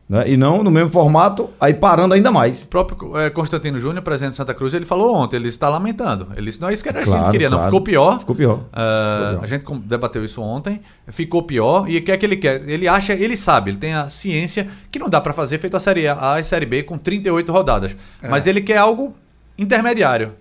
[0.09, 0.29] Né?
[0.29, 2.63] E não no mesmo formato, aí parando ainda mais.
[2.63, 6.29] O próprio eh, Constantino Júnior, presidente de Santa Cruz, ele falou ontem, ele está lamentando.
[6.35, 7.57] Ele disse, não é isso que a gente Claro, queria, não.
[7.57, 7.71] claro.
[7.71, 8.19] Ficou pior.
[8.19, 8.59] Ficou pior.
[8.71, 9.43] Ah, Ficou pior.
[9.43, 11.89] A gente debateu isso ontem, ficou pior.
[11.89, 12.67] E o que é que ele quer?
[12.69, 15.79] Ele acha, ele sabe, ele tem a ciência que não dá para fazer feito a
[15.79, 17.95] Série A e a Série B com 38 rodadas.
[18.23, 18.29] É.
[18.29, 19.13] Mas ele quer algo
[19.57, 20.33] intermediário.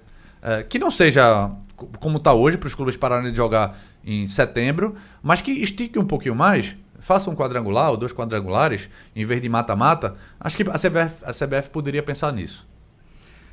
[0.42, 4.26] eh, que não seja co- como está hoje, para os clubes pararem de jogar em
[4.28, 6.76] setembro, mas que estique um pouquinho mais.
[7.06, 10.16] Faça um quadrangular ou dois quadrangulares, em vez de mata-mata.
[10.40, 12.66] Acho que a CBF, a CBF poderia pensar nisso.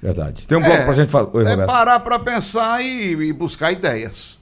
[0.02, 0.48] Verdade.
[0.48, 1.30] Tem um bloco pra gente falar.
[1.32, 1.68] Oi, é Roberto.
[1.68, 4.40] parar para pensar e, e buscar ideias.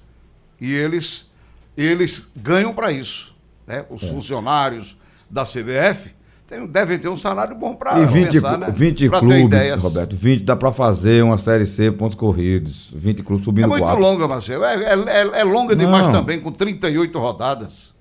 [0.61, 1.29] E eles,
[1.75, 3.35] eles ganham para isso.
[3.67, 3.79] Né?
[3.79, 3.85] É.
[3.93, 4.97] Os funcionários
[5.29, 6.11] da CBF
[6.47, 8.67] tem- devem ter um salário bom para E 20, pensar, né?
[8.71, 9.83] 20 Pra ter clubes, ideias.
[9.83, 10.15] Roberto.
[10.15, 12.89] 20 dá pra fazer uma Série C, pontos corridos.
[12.95, 14.01] 20 clubes subindo É muito quatro.
[14.01, 14.63] longa, Marcelo.
[14.63, 14.93] É, é-
[15.27, 16.13] é- é longa demais Não.
[16.13, 17.91] também, com 38 rodadas.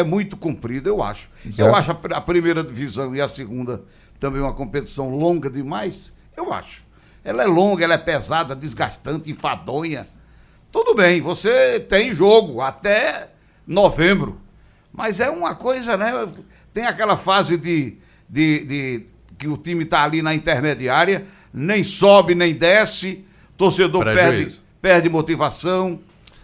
[0.00, 1.28] É muito comprida, eu acho.
[1.42, 1.58] Certo.
[1.58, 3.82] Eu acho a, a primeira divisão e a segunda
[4.20, 6.12] também uma competição longa demais.
[6.36, 6.84] Eu acho.
[7.24, 10.06] Ela é longa, ela é pesada, desgastante, enfadonha.
[10.70, 13.30] Tudo bem, você tem jogo até
[13.66, 14.40] novembro.
[14.92, 16.12] Mas é uma coisa, né?
[16.72, 17.96] Tem aquela fase de,
[18.28, 19.06] de, de-
[19.36, 23.24] que o time está ali na intermediária, nem sobe, nem desce,
[23.56, 26.00] torcedor perde, perde motivação.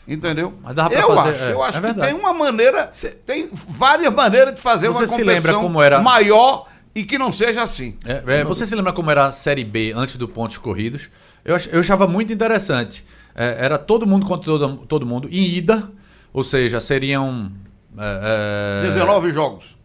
[0.07, 0.53] Entendeu?
[0.91, 2.91] Eu fazer- acho, é, eu acho é que tem uma maneira,
[3.25, 7.63] tem várias maneiras de fazer Você uma competição como era- maior e que não seja
[7.63, 7.97] assim.
[8.05, 11.09] É, é, você se lembra como era a Série B antes do pontos corridos?
[11.45, 13.05] Eu, eu achava muito interessante.
[13.35, 15.91] É, era todo mundo contra todo, todo mundo em ida,
[16.33, 17.51] ou seja, seriam.
[17.99, 19.79] É, é, 19 jogos.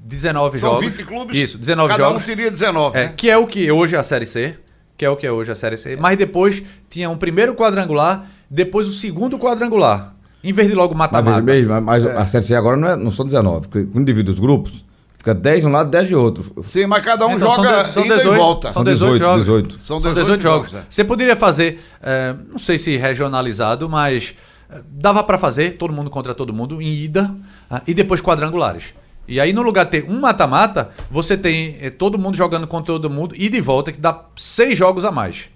[0.00, 0.86] 19 São jogos.
[0.90, 1.36] 20 clubes.
[1.36, 2.22] Isso, 19 cada jogos.
[2.22, 3.14] um teria 19, É, né?
[3.16, 4.58] que é o que hoje é a Série C.
[4.96, 5.96] Que é o que é hoje a Série C.
[5.96, 10.14] Mas depois tinha um primeiro quadrangular, depois o segundo quadrangular.
[10.42, 11.42] Em vez de logo mata-mata.
[11.42, 14.38] mas, mas a Série C agora não, é, não são 19, porque quando divide os
[14.38, 14.84] grupos,
[15.18, 16.64] fica 10 de um lado e 10 de outro.
[16.64, 18.68] Sim, mas cada um Então, joga de- ida e volta.
[18.72, 19.44] São São 18, 18, jogos.
[19.44, 19.72] 18.
[19.84, 20.70] São São 18 18 jogos.
[20.70, 20.86] jogos, é.
[20.88, 24.34] Você poderia fazer, é, não sei se regionalizado, mas
[24.70, 27.34] é, dava pra fazer todo mundo contra todo mundo em ida
[27.68, 28.94] ah, e depois quadrangulares.
[29.26, 32.94] E aí, no lugar de ter um mata-mata, você tem é, todo mundo jogando contra
[32.94, 35.50] todo mundo e de volta, que dá seis jogos a mais.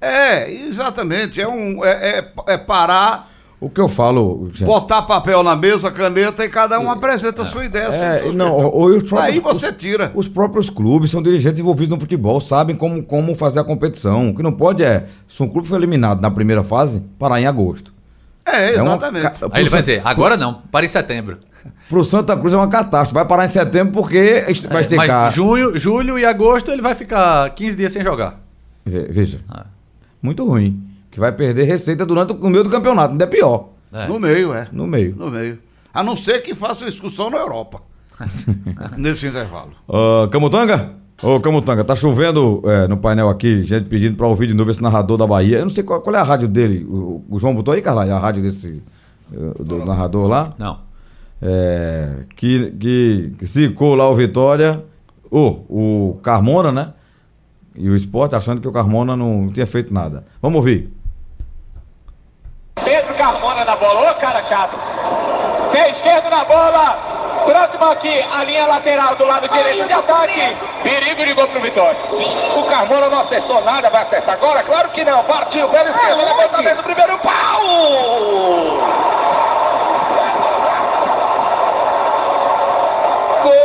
[0.00, 1.40] É, exatamente.
[1.40, 3.28] É, um, é, é- é parar,
[3.60, 7.44] O que eu falo, gente, botar papel na mesa, caneta e cada um apresenta a
[7.44, 7.88] sua ideia.
[7.88, 10.10] é, sua- não, ou os próprios, Aí você tira.
[10.14, 14.30] Os próprios clubes são dirigentes envolvidos no futebol, sabem como, como fazer a competição.
[14.30, 17.46] O que não pode é, se um clube foi eliminado na primeira fase, parar em
[17.46, 17.92] agosto.
[18.46, 19.26] É, É uma exatamente.
[19.52, 21.38] Aí ele vai dizer, agora não, para em setembro.
[21.90, 23.12] Pro Santa Cruz é uma catástrofe.
[23.12, 25.10] Vai parar em setembro porque vai esticar.
[25.10, 28.40] É, Mas junho, julho e agosto ele vai ficar 15 dias sem jogar.
[28.86, 29.66] Ve- Veja, Ah.
[30.22, 30.82] Muito ruim.
[31.10, 33.70] Que vai perder receita durante o meio do campeonato, ainda é pior.
[33.92, 34.06] É.
[34.06, 34.68] No meio, é.
[34.70, 35.14] No meio.
[35.16, 35.58] No meio.
[35.92, 37.82] A não ser que faça excursão na Europa.
[38.96, 39.72] nesse intervalo.
[39.88, 40.92] Ah, Camutanga?
[41.22, 44.82] Ô, Camutanga, tá chovendo é, no painel aqui, gente pedindo pra ouvir de novo esse
[44.82, 45.58] narrador da Bahia.
[45.58, 46.84] Eu não sei qual, qual é a rádio dele.
[46.84, 48.82] O, o João botou aí, Carla, a rádio desse
[49.32, 50.54] eh, do narrador lá.
[50.58, 50.78] Não.
[51.42, 54.82] É, que, que, que zicou lá o Vitória,
[55.30, 56.92] o o Carmona, né?
[57.74, 60.24] E o esporte achando que o Carmona não tinha feito nada.
[60.42, 60.90] Vamos ouvir.
[62.84, 64.76] Pedro Carmona na bola, ô cara chato.
[65.70, 67.20] Pé esquerdo na bola.
[67.46, 70.56] Próximo aqui, a linha lateral do lado direito de ataque.
[70.82, 71.98] Perigo de gol pro Vitória.
[72.56, 74.62] O Carmona não acertou nada, vai acertar agora?
[74.62, 75.24] Claro que não.
[75.24, 77.60] Partiu pela esquerda, levantamento do primeiro pau.
[83.42, 83.60] Gol!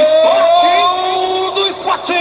[0.00, 2.14] Esporte do esporte!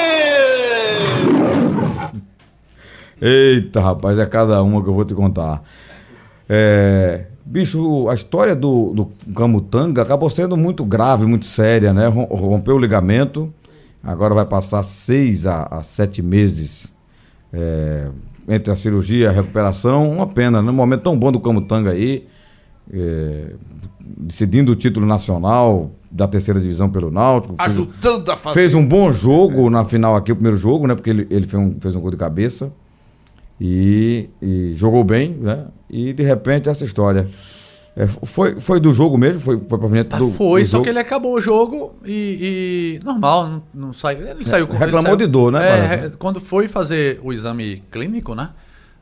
[3.27, 5.63] Eita, rapaz, é cada uma que eu vou te contar.
[6.47, 12.07] É, bicho, a história do, do Camutanga acabou sendo muito grave, muito séria, né?
[12.07, 13.51] Rom- Rompeu o ligamento,
[14.03, 16.93] agora vai passar seis a, a sete meses
[17.51, 18.07] é,
[18.47, 20.11] entre a cirurgia e a recuperação.
[20.11, 22.27] Uma pena, num momento tão bom do Camutanga aí,
[22.93, 23.53] é,
[23.99, 27.55] decidindo o título nacional da terceira divisão pelo Náutico.
[27.57, 28.53] fez- Ajudando a fazer.
[28.53, 30.93] Fez um bom jogo na final aqui, o primeiro jogo, né?
[30.93, 32.71] Porque ele, ele fez, um, fez um gol de cabeça.
[33.59, 35.67] E, e jogou bem, né?
[35.89, 37.27] E de repente essa história.
[37.95, 39.39] É, foi, foi do jogo mesmo?
[39.39, 40.83] Foi, foi proveniente Tá, do, foi, do só jogo?
[40.83, 44.27] que ele acabou o jogo e, e normal, não, não saiu.
[44.27, 46.11] Ele saiu com É, reclamou saiu- de dor, né, É, parece, né?
[46.19, 48.49] quando foi fazer o exame clínico, né?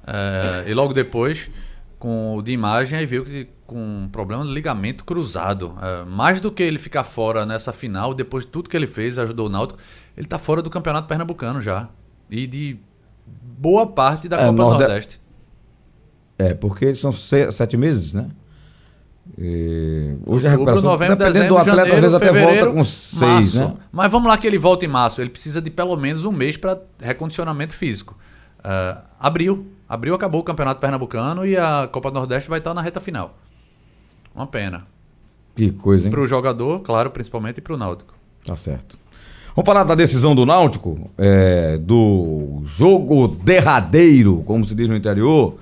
[0.05, 1.49] é, e logo depois,
[1.97, 5.73] com o de imagem, aí viu que com um problema de ligamento cruzado.
[5.81, 9.17] É, mais do que ele ficar fora nessa final, depois de tudo que ele fez,
[9.17, 9.79] ajudou o Náutico,
[10.15, 11.89] ele tá fora do Campeonato Pernambucano já.
[12.29, 12.77] E de
[13.25, 15.21] boa parte da É, Copa Norde- Nordeste.
[16.37, 18.29] É, porque são se- sete meses, né?
[19.37, 22.31] E hoje a recuperação, novembro, dependendo dezembro, do atleta, às janeiro, vezes até
[22.61, 23.21] volta com seis,
[23.55, 23.59] março.
[23.59, 23.73] né?
[23.91, 25.21] Mas vamos lá que ele volta em março.
[25.21, 28.17] Ele precisa de pelo menos um mês para recondicionamento físico.
[28.63, 29.67] Ah, abril.
[29.87, 33.37] Abril acabou o Campeonato Pernambucano e a Copa do Nordeste vai estar na reta final.
[34.35, 34.85] Uma pena.
[35.55, 36.11] Que coisa, hein?
[36.11, 38.13] Para o jogador, claro, principalmente, e para o Náutico.
[38.43, 38.97] Tá certo.
[39.55, 45.55] Vamos falar da decisão do Náutico, é, do jogo derradeiro, como se diz no interior,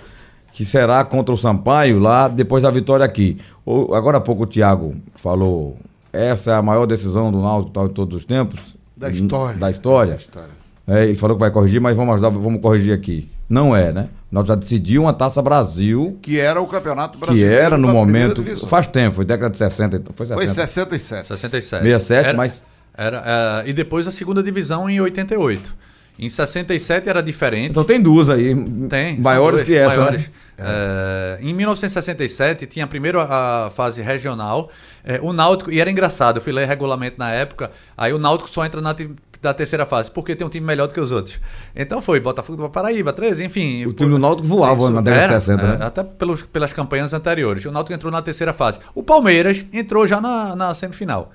[0.54, 3.38] que será contra o Sampaio lá depois da vitória aqui.
[3.66, 5.78] O- agora há pouco o Thiago falou,
[6.14, 8.60] essa é a maior decisão do Náutico tal, de todos os tempos.
[8.96, 9.58] Da história.
[9.58, 10.12] Da história.
[10.14, 10.50] Da história.
[10.88, 13.30] É, ele falou que vai corrigir, mas vamos ajudar, vamos corrigir aqui.
[13.50, 14.08] Não é, né?
[14.32, 17.54] O Náutico já decidiu uma Taça Brasil, Que era o Campeonato que Brasileiro.
[17.62, 20.40] era no momento, faz tempo, foi década de 60, então foi 60.
[20.40, 21.28] Foi 67.
[21.28, 21.84] 67.
[21.84, 25.82] 67, Era- mas- Era, ah, e depois a segunda divisão em 88.
[26.20, 27.72] Em 67 era diferente.
[27.72, 28.54] Então tem duas aí,
[28.88, 29.20] Tem.
[29.20, 30.04] maiores duas, que essa, né?
[30.04, 30.32] maiores.
[30.58, 34.70] É, em 1967 tinha primeiro a, fase regional,
[35.04, 38.50] é, o Náutico, e era engraçado, eu fui ler regulamento na época, aí o Náutico
[38.50, 38.94] só entra na
[39.42, 41.40] da terceira fase, porque tem um time melhor do que os outros.
[41.76, 43.88] Então foi, Botafogo, Paraíba, 13, enfim.
[43.88, 45.86] O time do Náutico voava na década de era, 60, é, né?
[45.86, 47.66] Até pelos, pelas campanhas anteriores.
[47.66, 48.78] O Náutico entrou na terceira fase.
[48.94, 51.32] O Palmeiras entrou já na, na semifinal.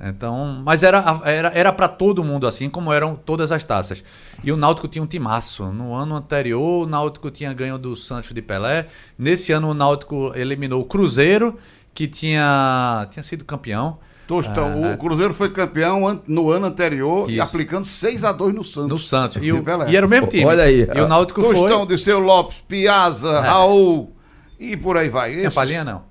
[0.00, 4.04] Então, mas era era era para todo mundo assim, como eram todas as taças.
[4.44, 5.64] E o Náutico tinha um timaço.
[5.72, 8.86] No ano anterior, o Náutico tinha ganho do Santos de Pelé.
[9.18, 11.58] Nesse ano o Náutico eliminou o Cruzeiro,
[11.92, 17.34] que tinha tinha sido campeão Tostão, Ah, o Cruzeiro foi campeão no ano anterior e
[17.34, 17.42] Isso.
[17.42, 18.88] aplicando 6 a 2 no Santos.
[18.90, 19.36] no Santos.
[19.38, 19.90] E, De o- Pelé.
[19.90, 20.44] e era o mesmo time.
[20.44, 20.86] Olha aí.
[20.94, 21.86] E o Náutico Tostão, foi.
[21.86, 24.14] Disseu Lopes, Piazza, Raul
[24.60, 25.30] e por aí vai.
[25.30, 26.02] Tinha Esses- Palhinha não.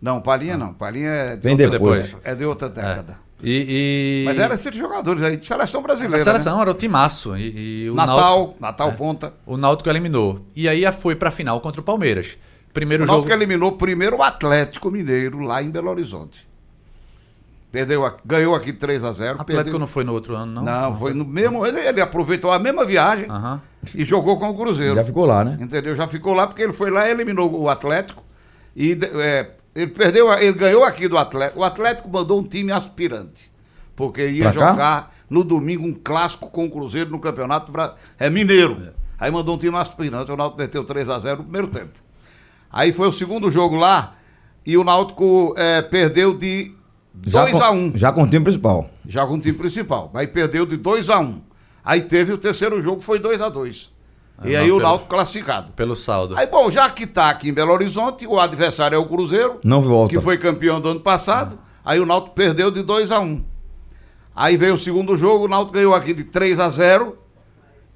[0.00, 0.72] Não, Palhinha não.
[0.72, 2.16] Palhinha é de, Vem outra, depois.
[2.24, 3.18] é de outra década.
[3.42, 4.24] E, e...
[4.26, 6.22] Mas era esses jogadores aí de seleção a brasileira.
[6.24, 7.36] seleção era o timaço.
[7.36, 8.04] E, e o Né?
[8.06, 8.92] Natal, Náutico- Natal É.
[8.92, 9.32] ponta.
[9.46, 10.40] O Náutico eliminou.
[10.54, 12.36] E aí foi pra final contra o Palmeiras.
[12.72, 13.18] Primeiro O jogo.
[13.18, 16.46] Náutico eliminou primeiro o Atlético Mineiro lá em Belo Horizonte.
[17.72, 20.62] Perdeu, a- ganhou aqui 3 a 0 Atlético perdeu- não foi no outro ano, não?
[20.64, 21.64] Não, foi no mesmo.
[21.64, 23.60] Ele, ele aproveitou a mesma viagem Aham.
[23.94, 24.96] e jogou com o Cruzeiro.
[24.96, 25.56] Já ficou lá, né?
[25.60, 25.94] Entendeu?
[25.94, 28.24] Já ficou lá porque ele foi lá e eliminou o Atlético.
[28.74, 31.60] E de- é, ele perdeu, ele ganhou aqui do Atlético.
[31.60, 33.50] O Atlético mandou um time aspirante.
[33.96, 34.70] Porque ia Pra cá?
[34.70, 38.92] jogar no domingo um clássico com o Cruzeiro no Campeonato Bra- é, Mineiro.
[39.18, 40.32] Aí mandou um time aspirante.
[40.32, 41.92] O Náutico meteu 3 a 0 no primeiro tempo.
[42.72, 44.14] Aí foi o segundo jogo lá
[44.64, 46.72] e o Náutico é, perdeu de
[47.26, 48.88] Já 2 com- a 1 Já com o time principal.
[49.06, 50.10] já com o time principal.
[50.14, 51.42] Aí perdeu de 2 a 1
[51.84, 53.90] Aí teve o terceiro jogo, foi 2 a 2
[54.44, 55.72] E Ah, aí não, o pelo- Náutico classificado.
[55.72, 56.36] Pelo saldo.
[56.36, 59.82] Aí, bom, já que tá aqui em Belo Horizonte, o adversário é o Cruzeiro, Não
[59.82, 60.14] volta.
[60.14, 61.58] que foi campeão do ano passado.
[61.84, 63.42] Aí o Náutico perdeu de 2 a 1
[64.34, 67.16] Aí veio o segundo jogo, o Náutico ganhou aqui de 3 a 0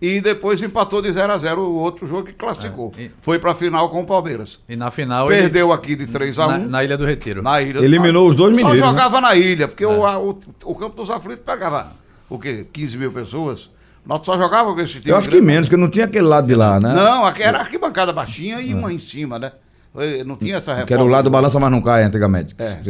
[0.03, 2.93] e depois empatou de 0 a 0 o outro jogo que classificou.
[2.99, 4.61] É, e- Foi pra final com o Palmeiras.
[4.69, 7.41] E na final Perdeu aqui de 3 a 1 ele, na, na Ilha do Retiro.
[7.43, 7.79] na ilha.
[7.79, 8.89] Eliminou os dois Só mineiros, né?
[8.99, 9.89] jogava na ilha, porque É.
[9.89, 11.93] o, a- o, o campo dos aflitos pegava
[12.29, 12.67] o quê?
[12.73, 13.71] 15 mil pessoas.
[14.05, 15.11] O Náutico só jogava com esse time.
[15.11, 15.47] Eu acho que grande.
[15.47, 16.93] menos, porque não tinha aquele lado de lá, né?
[16.93, 19.53] Não, era arquibancada baixinha e uma em cima, né?
[20.27, 20.87] Não tinha essa reforma.
[20.87, 22.55] Que era o lado do balança, mas não cai antigamente.
[22.55, 22.81] que É.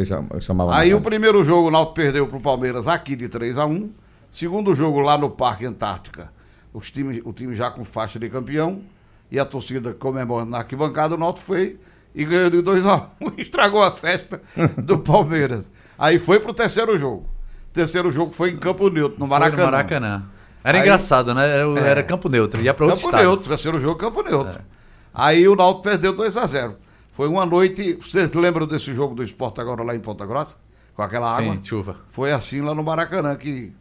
[0.41, 3.91] Chamava Aí o primeiro jogo o Náutico perdeu pro Palmeiras aqui de 3 a 1
[4.31, 6.29] Segundo jogo lá no Parque Antártica,
[6.73, 8.81] os time, o time já com faixa de campeão
[9.31, 11.79] e a torcida comemorando na arquibancada, o Náutico foi
[12.13, 14.41] e ganhou de 2 a 1 e estragou a festa
[14.77, 15.69] do Palmeiras.
[15.97, 17.29] Aí foi pro terceiro jogo.
[17.71, 19.65] Terceiro jogo foi em Campo Neutro, no Foi Maracanã.
[19.65, 20.23] no Maracanã.
[20.65, 21.47] Era Aí- engraçado, né?
[21.47, 21.89] Era, É.
[21.91, 22.59] era campo neutro.
[22.61, 23.21] Ia pra outro Campo estado.
[23.21, 23.27] É.
[23.27, 24.59] Neutro, terceiro jogo, Campo Neutro.
[25.13, 26.75] Aí o Náutico perdeu 2 a 0
[27.11, 27.93] Foi uma noite.
[28.01, 30.57] Vocês lembram desse jogo do esporte agora lá em Ponta Grossa?
[30.95, 31.53] Com aquela água?
[31.53, 31.95] Sim, chuva.
[32.09, 33.71] Foi assim lá no Maracanã que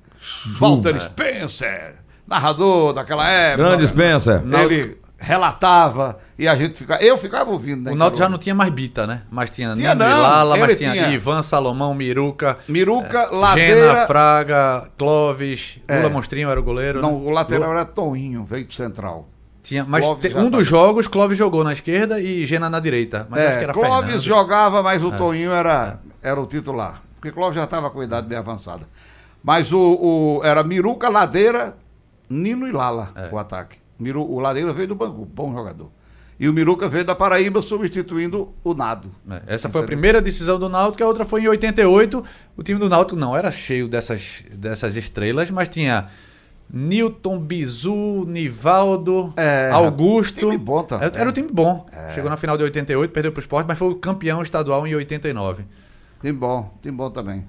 [0.60, 1.94] Walter Spencer,
[2.26, 3.68] narrador daquela época.
[3.68, 4.42] Grande Spencer.
[4.62, 7.02] Ele relatava e a gente ficava.
[7.02, 7.92] Eu ficava ouvindo, né?
[7.92, 9.22] O Náutico já não tinha mais Bita, né?
[9.30, 14.06] Mas tinha Tinha Nando e Lala, mas tinha, tinha- Ivan, Salomão, Miruca, Miruca, Gena, Ladeira.
[14.06, 15.96] Fraga, Clóvis, É.
[15.96, 17.00] Lula Monstrinho era o goleiro.
[17.02, 17.26] Não, né?
[17.26, 19.28] o lateral Lula- era Toninho, veio do Central.
[19.62, 23.26] Tinha, mas te- um tá- dos jogos, Clóvis jogou na esquerda e Gena na direita.
[23.30, 24.20] Mas acho que É, era Clóvis Fernando.
[24.20, 27.00] jogava, mas o Toninho era, era o titular.
[27.16, 28.86] Porque Clóvis já estava com a idade bem avançada.
[29.42, 31.74] Mas o, o- era Miruca, Ladeira,
[32.28, 33.28] Nino e Lala, É.
[33.34, 33.78] o ataque.
[33.98, 35.90] Miru, o Ladeira veio do Bangu, bom jogador.
[36.38, 39.08] E o Miruca veio da Paraíba substituindo o Nado.
[39.30, 42.24] É, Essa foi a primeira decisão do Náutico, a outra foi em 88.
[42.56, 46.08] O time do Náutico não era cheio dessas, dessas estrelas, mas tinha
[46.68, 50.40] Newton, Bizu, Nivaldo, É, Augusto.
[50.40, 51.06] time bom também.
[51.06, 51.86] Era, era um time bom.
[52.14, 55.64] Chegou na final de 88, perdeu pro esporte, mas foi o campeão estadual em 89.
[56.20, 57.44] Time bom, time bom também.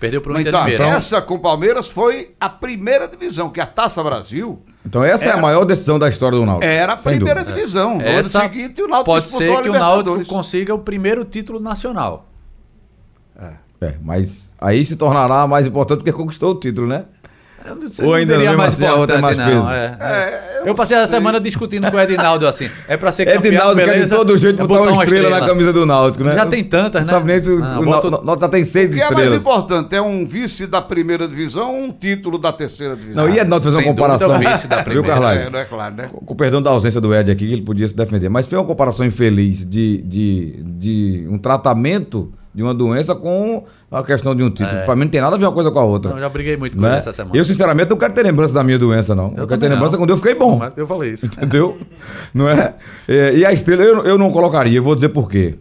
[0.00, 0.94] Perdeu pro Inter Então, de Limeira.
[0.96, 5.28] essa com o Palmeiras foi a primeira divisão, que a Taça Brasil Então essa é
[5.28, 6.66] a Era- maior decisão da história do Náutico.
[6.66, 7.56] era a primeira dúvida.
[7.56, 7.98] divisão.
[7.98, 11.24] No ano seguinte, o Náutico pode disputou ser a que o Náutico consiga o primeiro
[11.24, 12.26] título nacional.
[13.82, 17.04] É, mas aí se tornará mais importante porque conquistou o título, né?
[17.64, 19.60] Eu não sei, Ou não ainda mesmo mais assim a outra é importante, mais não.
[19.62, 19.74] peso?
[19.74, 20.04] é, é.
[20.10, 21.18] É, eu, eu passei a sei.
[21.18, 22.70] semana discutindo com o Edinaldo assim.
[22.88, 24.16] É pra ser campeão, Edinaldo quer de beleza?
[24.16, 26.34] todo jeito É botar uma estrela, na camisa do Náutico, né?
[26.34, 27.12] Já tem tantas, né?
[27.12, 29.02] Não sabe nem se o, Ah, o Náutico- Náutico já tem seis O que é
[29.02, 29.40] mais estrelas.
[29.40, 29.94] importante?
[29.94, 33.26] É um vice da primeira divisão ou um título da terceira divisão?
[33.26, 34.28] Não, e Edinaldo fez uma comparação.
[34.32, 35.34] dúvida, vice da Viu, primeira.
[35.34, 36.08] É, não é claro, né?
[36.12, 38.58] Com o perdão da ausência do Ed aqui, que ele podia se defender, mas fez
[38.58, 44.42] uma comparação infeliz de, de, de um tratamento de uma doença com a questão de
[44.42, 44.84] um título.
[44.84, 46.10] Pra mim não tem nada a ver uma coisa com a outra.
[46.10, 46.98] Não, eu já briguei muito com ele né?
[46.98, 47.36] essa semana.
[47.36, 49.32] Eu, sinceramente, não quero ter lembrança da minha doença, não.
[49.36, 49.98] Eu, quero ter lembrança não.
[50.00, 50.58] quando eu fiquei bom.
[50.58, 51.26] Mas Eu falei isso.
[51.26, 51.78] Entendeu?
[52.32, 52.74] Não é?
[53.08, 55.56] É, E a estrela eu, eu não colocaria, eu vou dizer por quê.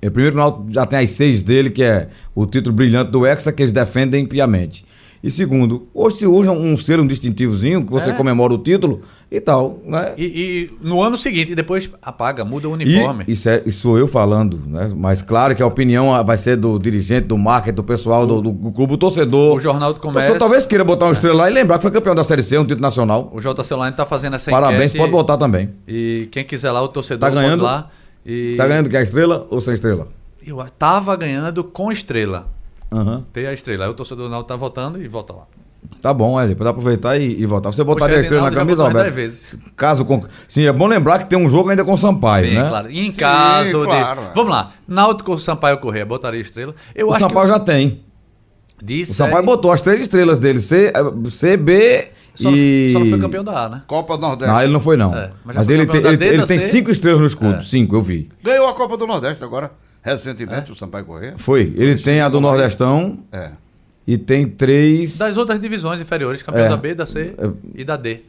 [0.00, 3.26] É, primeiro, o Náutico já tem as seis dele, que é o título brilhante do
[3.26, 4.85] Hexa, que eles defendem piamente.
[5.26, 8.12] E segundo, hoje se usa um selo, um distintivozinho, que você É.
[8.12, 10.14] comemora o título e tal, né?
[10.16, 13.24] E, e no ano seguinte, depois apaga, muda o E uniforme.
[13.26, 14.88] isso, é, isso sou eu falando, né?
[14.96, 18.40] Mas claro que a opinião ah, vai ser do dirigente, do marketing, do pessoal, do,
[18.40, 19.56] do clube, do torcedor.
[19.56, 21.90] o Jornal do Comércio- torcedor talvez queira botar uma estrela lá e lembrar que foi
[21.90, 23.28] campeão da Série C, um título nacional.
[23.34, 23.64] O J.
[23.64, 25.70] Celane tá fazendo essa Parabéns, pode botar também.
[25.88, 27.64] E quem quiser lá, o torcedor Tá ganhando?
[27.64, 27.90] lá.
[28.24, 30.06] E Tá ganhando que a estrela ou sem estrela?
[30.46, 32.54] Eu tava ganhando com estrela.
[33.32, 33.84] Tem a estrela.
[33.84, 35.46] Aí o torcedor do Náutico tá votando e volta lá.
[36.02, 37.70] Tá bom, Hélio, pode aproveitar e, e voltar.
[37.70, 39.56] Você botaria a estrela na camisa, vezes.
[39.76, 40.24] Caso con...
[40.48, 42.68] Sim, é bom lembrar que tem um jogo ainda com o Sampaio, Sim, né?
[42.68, 42.90] claro.
[42.90, 44.26] E em Sim, caso claro, de.
[44.28, 44.32] é.
[44.34, 44.72] Vamos lá.
[44.86, 46.74] Náutico Sampaio Correia, botaria estrela.
[46.94, 48.00] Eu O acho Sampaio que já tem.
[48.82, 50.92] De O Sampaio botou as três estrelas dele, C,
[51.30, 52.90] C B Só, e...
[52.92, 53.82] só não foi campeão da A, né?
[53.86, 54.52] Copa do Nordeste.
[54.52, 55.14] Não, ele não foi não.
[55.14, 57.62] É, mas mas ele, tem, ele, ele tem cinco estrelas no escudo, É.
[57.62, 58.28] cinco, eu vi.
[58.42, 59.70] Ganhou a Copa do Nordeste agora,
[60.12, 61.34] recentemente, o Sampaio Corrêa.
[61.36, 61.72] Foi.
[61.76, 63.50] Ele tem a do Nordestão É.
[64.06, 65.18] e tem três...
[65.18, 66.68] Das outras divisões inferiores, campeão É.
[66.68, 67.50] da B, da C É.
[67.74, 68.20] e da D.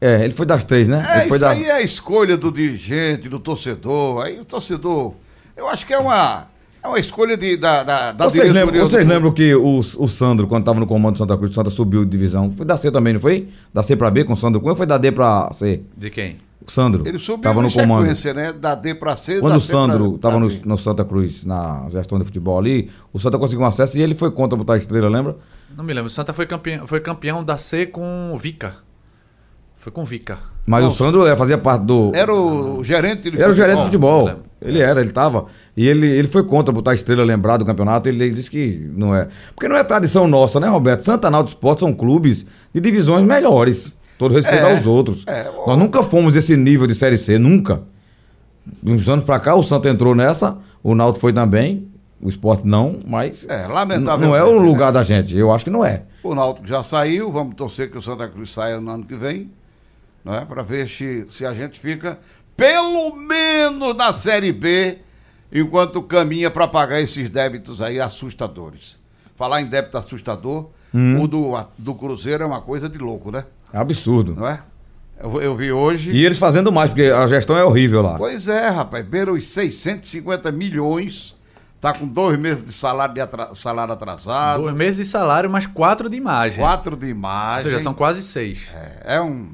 [0.00, 1.04] É, ele foi das três, né?
[1.08, 1.50] É, ele foi isso da...
[1.52, 4.24] aí é a escolha do dirigente, do torcedor.
[4.24, 5.14] Aí o torcedor,
[5.56, 6.46] eu acho que é uma,
[6.86, 9.14] é uma escolha de, da, da, da Vocês, diretoria lembram, do vocês clube.
[9.14, 12.04] lembram que o, o Sandro, quando estava no comando do Santa Cruz, o Santa subiu
[12.04, 12.50] de divisão?
[12.52, 13.48] Foi da C também, não foi?
[13.74, 15.82] Da C pra B com o Sandro Cunha ou foi da D pra C?
[15.96, 16.38] De quem?
[16.66, 17.06] O Sandro.
[17.06, 18.00] Ele subiu tava no comando.
[18.00, 18.52] sequência, né?
[18.52, 22.18] Da D pra C, Quando da o Sandro estava no, no Santa Cruz, na gestão
[22.18, 25.08] de futebol ali, o Santa conseguiu um acesso e ele foi contra botar a estrela,
[25.08, 25.36] lembra?
[25.76, 26.08] Não me lembro.
[26.08, 28.85] O Santa foi campeão, foi campeão da C com o Vica.
[29.86, 30.38] Foi com o Vica.
[30.66, 32.10] Mas Não, o Sandro é, fazia parte do.
[32.12, 34.28] Era o gerente de Era o gerente de futebol.
[34.60, 35.44] Ele era, ele tava.
[35.76, 38.08] E ele, ele foi contra botar a estrela lembrado do campeonato.
[38.08, 39.28] Ele, ele disse que não é.
[39.54, 41.04] Porque não é tradição nossa, né, Roberto?
[41.04, 42.44] Santa Náutico Esporte são clubes
[42.74, 43.96] de divisões melhores.
[44.18, 45.22] Todo respeito É, aos outros.
[45.24, 47.82] é, Nós nunca fomos esse nível de Série C, nunca.
[48.82, 51.86] De uns anos pra cá, o Santa entrou nessa, o Náutico foi também,
[52.20, 53.46] o esporte não, mas.
[53.48, 54.26] É, lamentavelmente.
[54.28, 54.66] Não é o né?
[54.66, 56.02] lugar da gente, eu acho que não é.
[56.24, 59.48] O Náutico já saiu, vamos torcer que o Santa Cruz saia no ano que vem,
[60.26, 60.44] não é?
[60.44, 62.18] Para ver se, se a gente fica
[62.56, 64.98] pelo menos na Série B,
[65.52, 68.98] enquanto caminha para pagar esses débitos aí assustadores.
[69.36, 71.20] Falar em débito assustador, Hum.
[71.20, 73.44] o do, do Cruzeiro é uma coisa de louco, né?
[73.72, 74.34] É absurdo.
[74.34, 74.60] Não é?
[75.22, 76.10] Eu, eu vi hoje.
[76.12, 78.16] E eles fazendo mais, porque a gestão é horrível lá.
[78.16, 81.36] Pois é, rapaz, beira os 650 milhões,
[81.80, 85.66] tá com dois meses de salário, de atra- salário atrasado, Dois meses de salário, mais
[85.66, 86.58] quatro de imagem.
[86.64, 87.70] quatro de Ou imagem.
[87.72, 88.68] seja, são quase seis.
[88.74, 89.50] É, é um,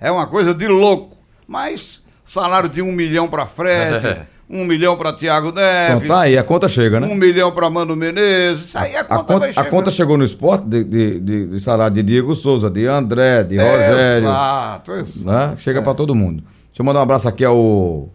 [0.00, 1.16] é uma coisa de louco.
[1.46, 4.22] Mas salário de um milhão para Fred, É.
[4.50, 7.06] um milhão para Thiago Então Neves, tá aí, a conta chega, né?
[7.06, 8.66] um milhão para Mano Menezes.
[8.66, 9.70] Isso aí a A conta, conta, vai a chegando.
[9.70, 13.56] conta chegou no esporte de, de, de- de salário de Diego Souza, de André, de
[13.58, 14.26] Rogério.
[14.28, 15.26] Exato, exato.
[15.50, 15.54] Né?
[15.58, 15.82] Chega É.
[15.82, 16.42] pra todo mundo.
[16.68, 18.08] Deixa eu mandar um abraço aqui ao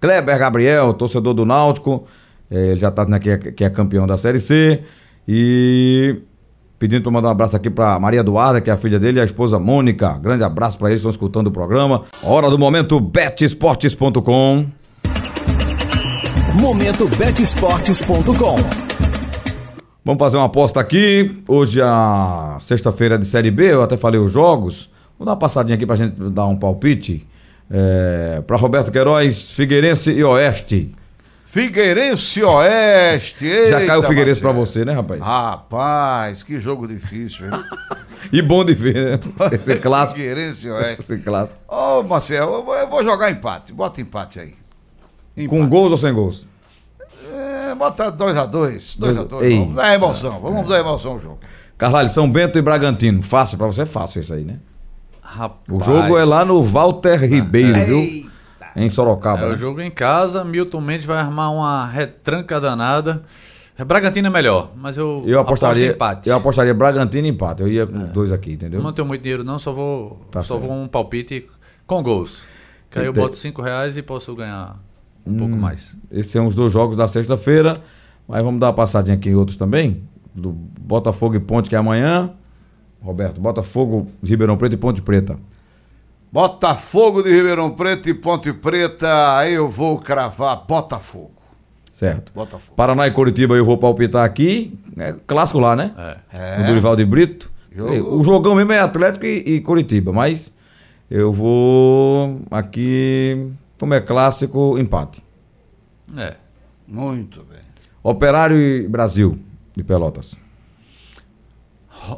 [0.00, 2.06] Kleber Gabriel, torcedor do Náutico.
[2.50, 4.82] É, ele já tá aqui, é- que é campeão da Série C.
[5.26, 6.16] E
[6.78, 9.20] pedindo pra mandar um abraço aqui pra Maria Eduarda, que é a filha dele, e
[9.20, 10.18] a esposa Mônica.
[10.18, 12.02] Grande abraço pra eles, estão escutando o programa.
[12.22, 14.66] Hora do momento, betesportes.com.
[16.54, 18.56] Momento betesportes.com.
[20.04, 21.42] Vamos fazer uma aposta aqui.
[21.48, 24.88] Hoje, a sexta-feira de Série B, eu até falei os jogos.
[25.18, 27.26] Vamos dar uma passadinha aqui pra gente dar um palpite.
[27.68, 30.90] É, para Roberto Queiroz, Figueirense e Oeste.
[31.46, 33.68] Figueirense Oeste.
[33.68, 34.66] Já caiu o Figueirense pra Marcelo.
[34.66, 35.20] você, né, rapaz?
[35.22, 37.52] Rapaz, que jogo difícil, hein?
[38.32, 39.20] E bom de ver, né?
[39.52, 40.18] Esse clássico.
[40.18, 41.00] Figueirense Oeste.
[41.00, 41.60] Esse clássico.
[41.68, 43.72] Ô, Marcelo, eu vou- jogar empate.
[43.72, 44.54] Bota empate aí.
[45.46, 45.70] Com Empate.
[45.70, 46.44] gols ou sem gols?
[47.32, 48.50] É, bota 2x2.
[48.50, 49.42] Dois- 2x2.
[49.44, 49.58] Ei.
[49.60, 50.40] Vamos dar emoção.
[50.40, 51.38] Vamos dar emoção ao jogo.
[51.78, 53.22] Carvalho, São Bento e Bragantino.
[53.22, 54.56] Fácil pra você, é fácil isso aí, né?
[55.22, 58.25] Rapaz, O jogo é lá no Walter Ribeiro, viu?
[58.76, 59.42] Em Sorocaba.
[59.42, 59.54] É né?
[59.54, 63.22] o jogo em casa, Milton Mendes vai armar uma retranca danada.
[63.86, 66.28] Bragantino é melhor, mas eu, Eu apostaria, em empate.
[66.28, 67.62] eu apostaria Bragantino e empate.
[67.62, 68.80] Eu ia com dois aqui, entendeu?
[68.80, 70.66] Eu não tenho muito dinheiro não, só vou, Tá só certo.
[70.68, 71.46] vou um palpite
[71.86, 72.44] com gols.
[72.90, 74.76] Que aí eu boto 5 reais e posso ganhar
[75.26, 75.58] um pouco Hum.
[75.58, 75.94] mais.
[76.10, 77.82] Esses são os dois jogos da sexta-feira.
[78.28, 80.02] Mas vamos dar uma passadinha aqui em outros também.
[80.34, 82.30] Do Botafogo e Ponte, que é amanhã.
[83.02, 85.36] Roberto, Botafogo, Ribeirão Preto e Ponte Preta.
[86.36, 89.38] Botafogo de Ribeirão Preto e Ponte Preta.
[89.38, 91.32] Aí eu vou cravar Botafogo.
[91.90, 92.30] Certo.
[92.34, 92.76] Botafogo.
[92.76, 94.78] Paraná e Curitiba eu vou palpitar aqui.
[94.98, 95.94] É clássico lá, né?
[96.30, 96.60] É.
[96.60, 97.50] O Dorival de Brito.
[97.74, 98.16] Jogo.
[98.18, 100.52] O jogão mesmo é Atlético e, e Curitiba, mas
[101.10, 105.24] eu vou aqui, como é clássico, empate.
[106.18, 106.34] É.
[106.86, 107.60] Muito bem.
[108.02, 109.38] Operário e Brasil,
[109.74, 110.36] de Pelotas.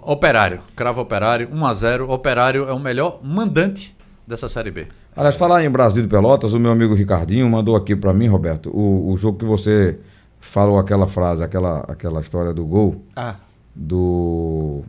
[0.03, 3.97] Operário, cravo operário, 1 a 0 Operário é o melhor mandante
[4.29, 4.87] dessa Série B.
[5.17, 8.71] Aliás, falar em Brasil de Pelotas, o meu amigo Ricardinho mandou aqui pra mim, Roberto,
[8.71, 9.99] o, o jogo que você
[10.41, 13.37] falou aquela frase, aquela, aquela história do gol, Ah,
[13.75, 14.83] do...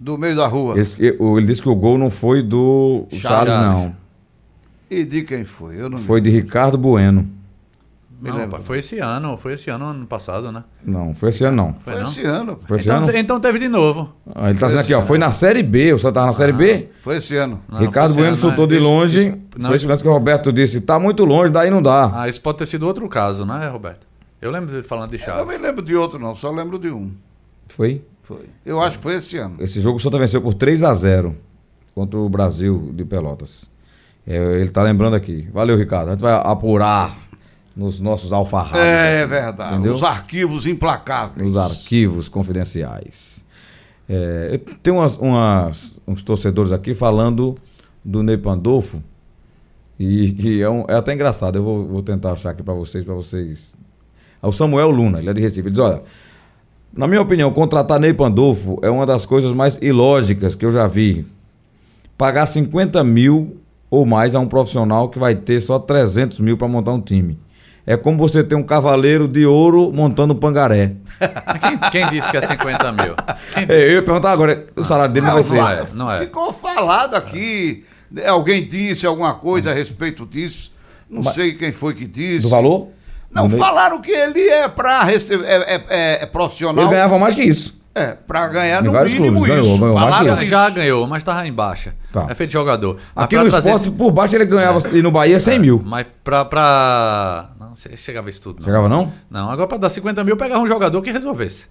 [0.00, 0.74] do meio da rua.
[0.78, 0.88] Ele,
[1.38, 3.78] ele disse que o gol não foi do Charles, Charles.
[3.84, 3.96] não.
[4.90, 5.80] E de quem foi?
[5.80, 7.28] Eu não Foi de Ricardo Bueno.
[8.22, 8.62] Me Não, lembro.
[8.62, 10.62] foi esse ano, foi esse ano, ano passado, né?
[10.86, 11.72] Não, foi esse ano não.
[11.80, 12.08] Foi, Foi não?
[12.08, 12.58] esse ano.
[12.68, 13.12] Foi esse então, ano?
[13.12, 14.12] te- então teve de novo.
[14.32, 16.26] Ah, ele tá Foi dizendo aqui, ó, esse foi na Série B, o senhor tava
[16.26, 16.88] na Série B?
[17.02, 17.60] Foi esse ano.
[17.68, 18.70] Não, Ricardo esse Bueno ano, chutou né?
[18.74, 19.26] de Isso- longe.
[19.26, 20.80] isso- não, foi isso mesmo que o Roberto disse.
[20.80, 22.12] Tá muito longe, daí não dá.
[22.14, 24.06] Ah, isso pode ter sido outro caso, né, Roberto?
[24.40, 25.46] Eu lembro dele falando de Eu não Chaves.
[25.48, 26.36] me lembro de outro, não.
[26.36, 27.10] Só lembro de um.
[27.70, 28.02] Foi.
[28.22, 28.44] Foi.
[28.64, 29.56] Eu acho que foi esse ano.
[29.58, 31.34] Esse jogo o Santa venceu por 3 a 0
[31.92, 33.68] contra o Brasil de Pelotas.
[34.24, 35.48] É, ele tá lembrando aqui.
[35.52, 36.08] Valeu, Ricardo.
[36.08, 37.18] A gente vai apurar
[37.76, 38.78] nos nossos alfarrabos.
[38.80, 39.74] É verdade.
[39.74, 39.92] Entendeu?
[39.94, 41.46] Os arquivos implacáveis.
[41.52, 43.44] Nos arquivos confidenciais.
[44.08, 47.56] É, tenho umas, umas- uns torcedores aqui falando
[48.04, 49.02] do Ney Pandolfo.
[49.98, 51.56] E, e é, um- é até engraçado.
[51.56, 53.74] Eu vou, vou tentar achar aqui para vocês, para vocês.
[54.42, 55.60] É o Samuel Luna, ele é de Recife.
[55.60, 56.02] Ele diz: olha,
[56.92, 60.86] na minha opinião, contratar Ney Pandolfo é uma das coisas mais ilógicas que eu já
[60.86, 61.24] vi.
[62.18, 63.56] Pagar 50 mil
[63.90, 67.38] ou mais a um profissional que vai ter só 300 mil para montar um time.
[67.86, 70.92] É como você ter um cavaleiro de ouro montando um pangaré.
[71.60, 73.14] Quem, quem disse que é 50 mil?
[73.68, 75.54] É, eu ia perguntar agora, o salário dele não, vai ser.
[75.56, 76.18] não é, não é.
[76.20, 77.84] Ficou falado aqui.
[78.10, 80.70] né, Alguém disse alguma coisa a respeito disso.
[81.10, 82.42] Não Mas- sei quem foi que disse.
[82.42, 82.88] Do valor?
[83.30, 83.58] Não, Ney?
[83.58, 85.44] falaram que ele é para receber.
[85.44, 86.84] É, é- é- é profissional.
[86.84, 87.80] Ele ganhava mais que isso.
[87.94, 89.78] É, para ganhar Em no mínimo clubes, isso.
[89.78, 91.94] ganhou, ganhou Falaram já ganhou, mas tava em baixa.
[92.12, 92.26] Tá.
[92.28, 92.98] É feito de jogador.
[93.16, 95.82] Aqui no esporte, esse- por baixo, ele ganhava, e no Bahia, 100 mil.
[95.84, 97.50] Mas pra, pra.
[97.58, 98.62] Não, chegava isso tudo.
[98.62, 99.12] Chegava não?
[99.30, 101.66] Não, agora pra dar 50 mil, pegar um jogador que resolvesse.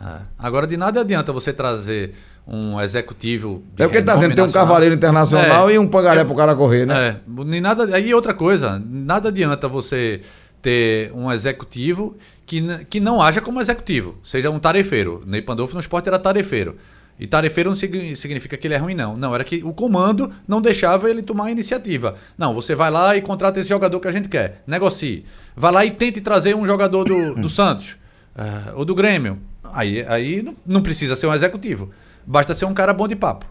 [0.00, 0.18] É.
[0.38, 2.14] Agora de nada adianta você trazer
[2.46, 3.62] um executivo.
[3.78, 5.74] É porque ele tá dizendo, tem um cavaleiro internacional É.
[5.74, 7.08] e um pangaré pro cara correr, né?
[7.08, 10.20] É, nem nada, aí outra coisa, nada adianta você
[10.60, 15.22] ter um executivo que, que não haja como executivo, seja um tarefeiro.
[15.26, 16.76] Ney Pandolfo no esporte era tarefeiro.
[17.18, 19.16] E tarefeiro não signi- significa que ele é ruim, não.
[19.16, 22.16] Não, era que o comando não deixava ele tomar a iniciativa.
[22.36, 24.62] Não, você vai lá e contrata esse jogador que a gente quer.
[24.66, 25.24] Negocie.
[25.56, 27.96] Vai lá e tente trazer um jogador do, do Santos
[28.36, 29.38] eh, ou do Grêmio.
[29.72, 31.90] Aí, aí não, não precisa ser um executivo.
[32.26, 33.46] Basta ser um cara bom de papo.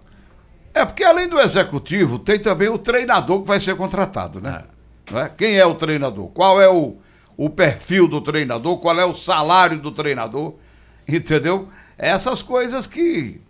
[0.74, 4.63] É, porque além do executivo, tem também o treinador que vai ser contratado, né?
[5.09, 5.30] Não é?
[5.30, 6.28] Quem é o treinador?
[6.28, 6.97] Qual é o,
[7.38, 8.78] o perfil do treinador?
[8.78, 10.55] Qual é o salário do treinador?
[11.07, 11.70] Entendeu?
[11.97, 13.41] Essas coisas que.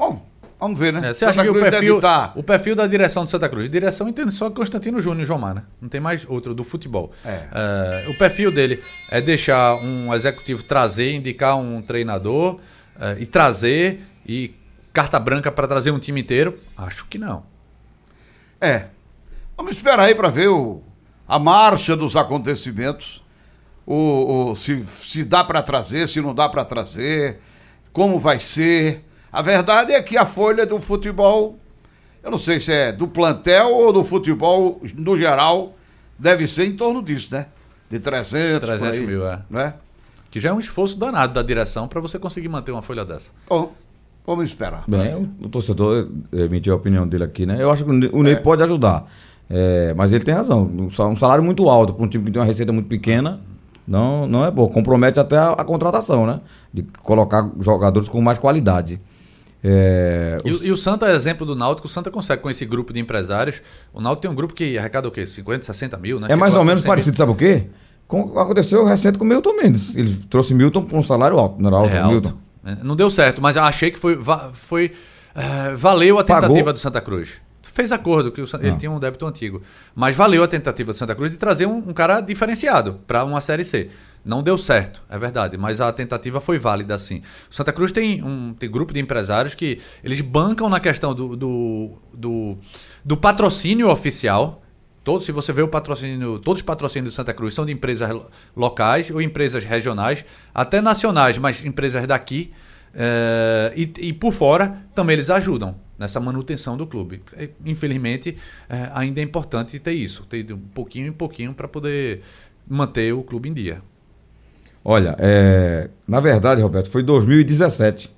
[0.00, 0.26] Bom,
[0.58, 1.10] vamos ver, né?
[1.10, 2.00] É, você acha que o Cruz perfil,
[2.36, 3.68] o perfil da direção de Santa Cruz?
[3.70, 5.62] Direção entende só Constantino Júnior e Jomar, né?
[5.80, 7.12] Não tem mais outro do futebol.
[7.22, 7.48] É.
[7.52, 12.58] É, o perfil dele é deixar um executivo trazer, indicar um treinador
[12.98, 14.54] é, e trazer e
[14.90, 16.58] carta branca para trazer um time inteiro?
[16.76, 17.44] Acho que não.
[18.60, 18.86] É.
[19.56, 20.82] Vamos esperar aí para ver o,
[21.28, 23.22] a marcha dos acontecimentos.
[23.86, 27.38] O, o- se, se dá para trazer, se não dá para trazer,
[27.92, 29.04] como vai ser.
[29.32, 31.56] A verdade é que a folha do futebol,
[32.22, 35.74] eu não sei se é do plantel ou do futebol no geral,
[36.18, 37.46] deve ser em torno disso, né?
[37.90, 39.40] De 300, 300 por aí, mil, é.
[39.48, 39.74] Né?
[40.30, 43.30] Que já é um esforço danado da direção para você conseguir manter uma folha dessa.
[43.48, 43.72] Bom,
[44.26, 44.84] Vamos esperar.
[44.86, 47.56] Bem, o, o torcedor eh, emitiu a opinião dele aqui, né?
[47.60, 49.06] Eu acho que o Ney- Ney pode ajudar.
[49.48, 50.62] É, mas ele tem razão.
[50.62, 53.40] Um um salário muito alto para um time que tem uma receita muito pequena
[53.88, 54.68] não, não é bom.
[54.68, 56.40] Compromete até a, a contratação, né?
[56.72, 59.00] De colocar jogadores com mais qualidade.
[59.62, 61.86] É, E, os- o- e o Santa é exemplo do Náutico.
[61.86, 63.60] O Santa consegue com esse grupo de empresários.
[63.92, 65.26] O Náutico tem um grupo que arrecada o quê?
[65.26, 66.28] 50, 60 mil, né?
[66.30, 66.90] é mais ou menos 100 mil.
[66.92, 67.66] parecido, sabe o quê?
[68.08, 69.94] Com, aconteceu recente com o Milton Mendes.
[69.94, 72.28] Ele trouxe Milton com um salário alto, não era alto, É Milton.
[72.30, 72.38] alto.
[72.80, 74.18] É, Não deu certo, mas eu achei que foi,
[74.52, 74.92] foi
[75.34, 76.42] é, valeu a Pagou.
[76.48, 77.30] tentativa do Santa Cruz.
[77.62, 78.76] Fez acordo, que o ele Ah.
[78.76, 79.62] tinha um débito antigo.
[79.94, 83.40] Mas valeu a tentativa do Santa Cruz de trazer um, um cara diferenciado para uma
[83.40, 83.88] Série C.
[84.22, 87.22] Não deu certo, é verdade, mas a tentativa foi válida sim.
[87.50, 91.92] Santa Cruz tem um tem grupo de empresários que eles bancam na questão do, do,
[92.12, 92.58] do,
[93.02, 94.62] do patrocínio oficial.
[95.02, 98.10] Todos, se você vê o patrocínio, todos os patrocínios do Santa Cruz são de empresas
[98.10, 100.22] lo- locais ou empresas regionais,
[100.54, 102.52] até nacionais, mas empresas daqui.
[102.94, 107.22] eh, e, e por fora também eles ajudam nessa manutenção do clube.
[107.64, 108.36] Infelizmente,
[108.68, 112.20] eh, ainda é importante ter isso, ter de um pouquinho em pouquinho para poder
[112.68, 113.80] manter o clube em dia.
[114.90, 118.12] Olha, é, na verdade, Roberto, foi 2017.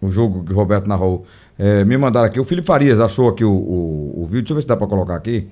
[0.00, 1.24] O jogo que o Roberto narrou.
[1.56, 2.40] É, me mandaram aqui.
[2.40, 4.40] O Felipe Farias achou aqui o, o, o vídeo.
[4.42, 5.48] Deixa eu ver se dá pra colocar aqui.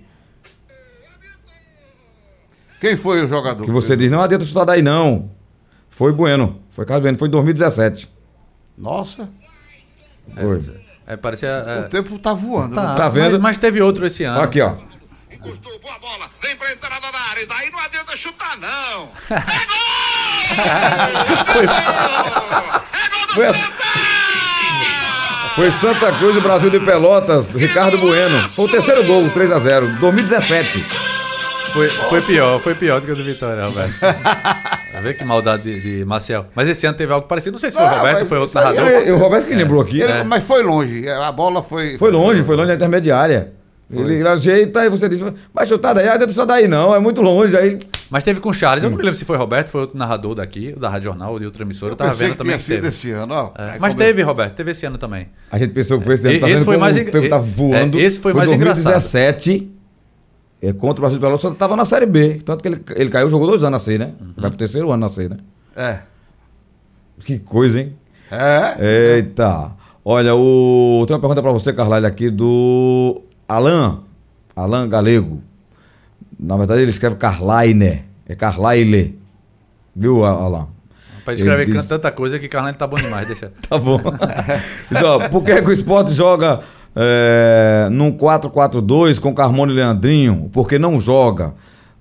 [2.80, 3.64] Quem foi o jogador?
[3.64, 5.30] Que você diz, não adianta chutar daí não.
[5.90, 6.58] Foi Bueno.
[6.70, 7.16] Foi Carlos Bueno.
[7.16, 8.10] Foi em 2017.
[8.76, 9.28] Nossa,
[10.34, 10.60] Foi.
[11.06, 11.84] É, parecia.
[11.86, 12.74] o tempo tá voando.
[12.74, 12.82] né?
[12.96, 13.34] Tá vendo?
[13.34, 14.40] Mas, mas teve outro esse ano.
[14.40, 14.74] Aqui, ó.
[15.45, 19.09] Encostou, boa bola, vem pra entrada da área, e daí não adianta chutar, não.
[21.53, 21.68] Foi, É
[23.11, 23.84] gol do Foi a- Santa!
[25.55, 27.53] foi Santa Cruz e Brasil de Pelotas.
[27.55, 28.49] Ricardo Bueno.
[28.49, 29.99] Foi o terceiro gol, 3x0.
[30.01, 30.84] 2017.
[31.72, 33.95] Foi, foi pior, foi pior do que o do Vitória, Roberto.
[35.03, 36.47] Vê que maldade de, de Marcial.
[36.55, 37.53] Mas esse ano teve algo parecido.
[37.53, 38.88] Não sei se foi o Ah, Roberto, foi outro narrador.
[38.88, 40.01] É, o Roberto que lembrou aqui.
[40.01, 41.99] Ele- Mas foi longe, a bola foi...
[41.99, 43.53] Foi longe, foi longe da intermediária.
[43.91, 45.20] Ele ajeita e você diz,
[45.53, 47.55] vai chutar daí, ah, dentro chutar daí não, é muito longe.
[47.57, 47.78] Aí
[48.11, 48.82] Mas teve com o Charles.
[48.82, 51.39] Eu não me lembro se foi Roberto, foi outro narrador daqui, da Rádio Jornal ou
[51.39, 51.91] de outra emissora.
[51.91, 52.89] Eu Eu tava vendo que também tinha sido teve.
[52.89, 53.51] esse ano, ó.
[53.57, 55.28] É, mas teve, Roberto, teve esse ano também.
[55.51, 57.28] a gente pensou que foi esse ano, E- tá esse foi mais o engra- tempo
[57.28, 57.99] tá é, voando.
[58.01, 59.70] esse foi mais 2017,
[60.62, 62.41] é, contra o Brasil de Pelotas, só tava na Série B.
[62.45, 64.12] Tanto que ele, ele caiu, jogou dois anos na C, né?
[64.18, 64.32] Uhum.
[64.37, 65.37] Vai pro terceiro ano na C, né?
[65.76, 65.99] É.
[67.24, 67.95] Que coisa, hein?
[68.30, 69.14] É.
[69.16, 69.72] Eita.
[70.05, 71.05] Olha, o...
[71.07, 74.01] tem uma pergunta pra você, Carlalho, aqui do Alan.
[74.57, 75.40] Alan Galego.
[76.38, 78.03] Na verdade, ele escreve Carlaine.
[78.28, 79.18] É Carlaile.
[79.95, 80.68] Viu, Alan?
[81.24, 83.51] Pra Ele escrever diz- tanta coisa que Carlão tá bom demais, deixa.
[83.68, 83.99] Tá bom.
[84.90, 86.61] Diz, ó, por que, é que o esporte joga
[86.95, 90.51] é, num 4-4-2 com Carmona e Leandrinho?
[90.53, 91.55] Porque não joga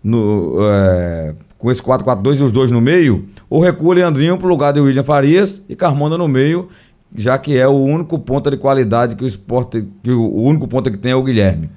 [0.03, 3.25] no, é, com esse 4-4-2 e os dois no meio?
[3.49, 6.67] Ou recua o Leandrinho pro lugar de William Farias e Carmona no meio,
[7.15, 9.87] já que é o único ponta de qualidade que o esporte.
[10.03, 11.69] Que o, o único ponta que tem é o Guilherme.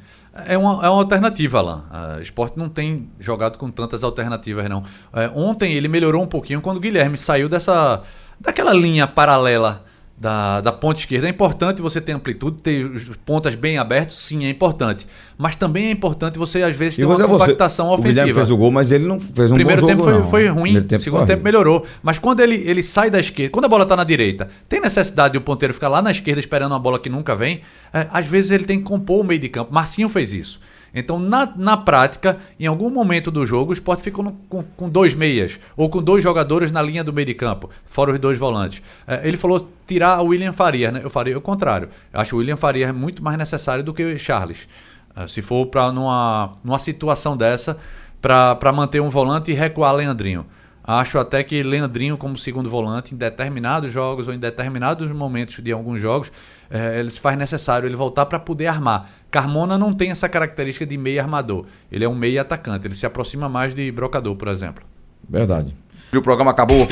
[0.47, 1.85] É uma, é uma alternativa, Alan.
[2.19, 4.85] O esporte não tem jogado com tantas alternativas, não.
[5.13, 8.03] É, ontem ele melhorou um pouquinho quando o Guilherme saiu dessa.
[8.39, 9.85] daquela linha paralela
[10.19, 11.27] da, da ponta esquerda.
[11.27, 12.91] É importante você ter amplitude, ter
[13.25, 15.07] pontas bem abertos, sim, é importante.
[15.37, 18.41] Mas também é importante você, às vezes, ter uma você, você, compactação o Guilherme ofensiva.
[18.41, 20.31] fez o gol, mas ele não fez um primeiro bom tempo jogo, foi, não.
[20.31, 21.85] foi ruim, Primeiro tempo segundo foi tempo melhorou.
[22.03, 25.33] Mas quando ele, ele sai da esquerda, quando a bola tá na direita, tem necessidade
[25.33, 27.61] de o ponteiro ficar lá na esquerda esperando uma bola que nunca vem,
[27.93, 29.73] é, às vezes ele tem que compor o meio de campo.
[29.73, 30.59] Marcinho fez isso.
[30.95, 34.89] Então, na, na prática, em algum momento do jogo, o Sport ficou no- com, com
[34.89, 38.39] dois meias, ou com dois jogadores na linha do meio de campo, fora os dois
[38.39, 38.83] volantes.
[39.07, 41.01] É, ele falou tirar o William Farias, né?
[41.05, 41.89] Eu faria o contrário.
[42.13, 44.67] Eu acho o William Farias muito mais necessário do que o Charles.
[45.15, 47.77] É, se for para numa, numa situação dessa,
[48.21, 50.47] para manter um volante e recuar Leandrinho.
[50.83, 55.73] Acho até que Leandrinho, como segundo volante, em determinados jogos ou em determinados momentos de
[55.73, 56.31] alguns jogos,
[56.71, 59.11] eh, ele se faz necessário ele voltar para poder armar.
[59.37, 61.67] Carmona não tem essa característica de meio armador.
[61.93, 62.87] Ele é um meio atacante.
[62.87, 64.83] Ele se aproxima mais de brocador, por exemplo.
[65.29, 65.77] Verdade.
[66.15, 66.89] O programa acabou.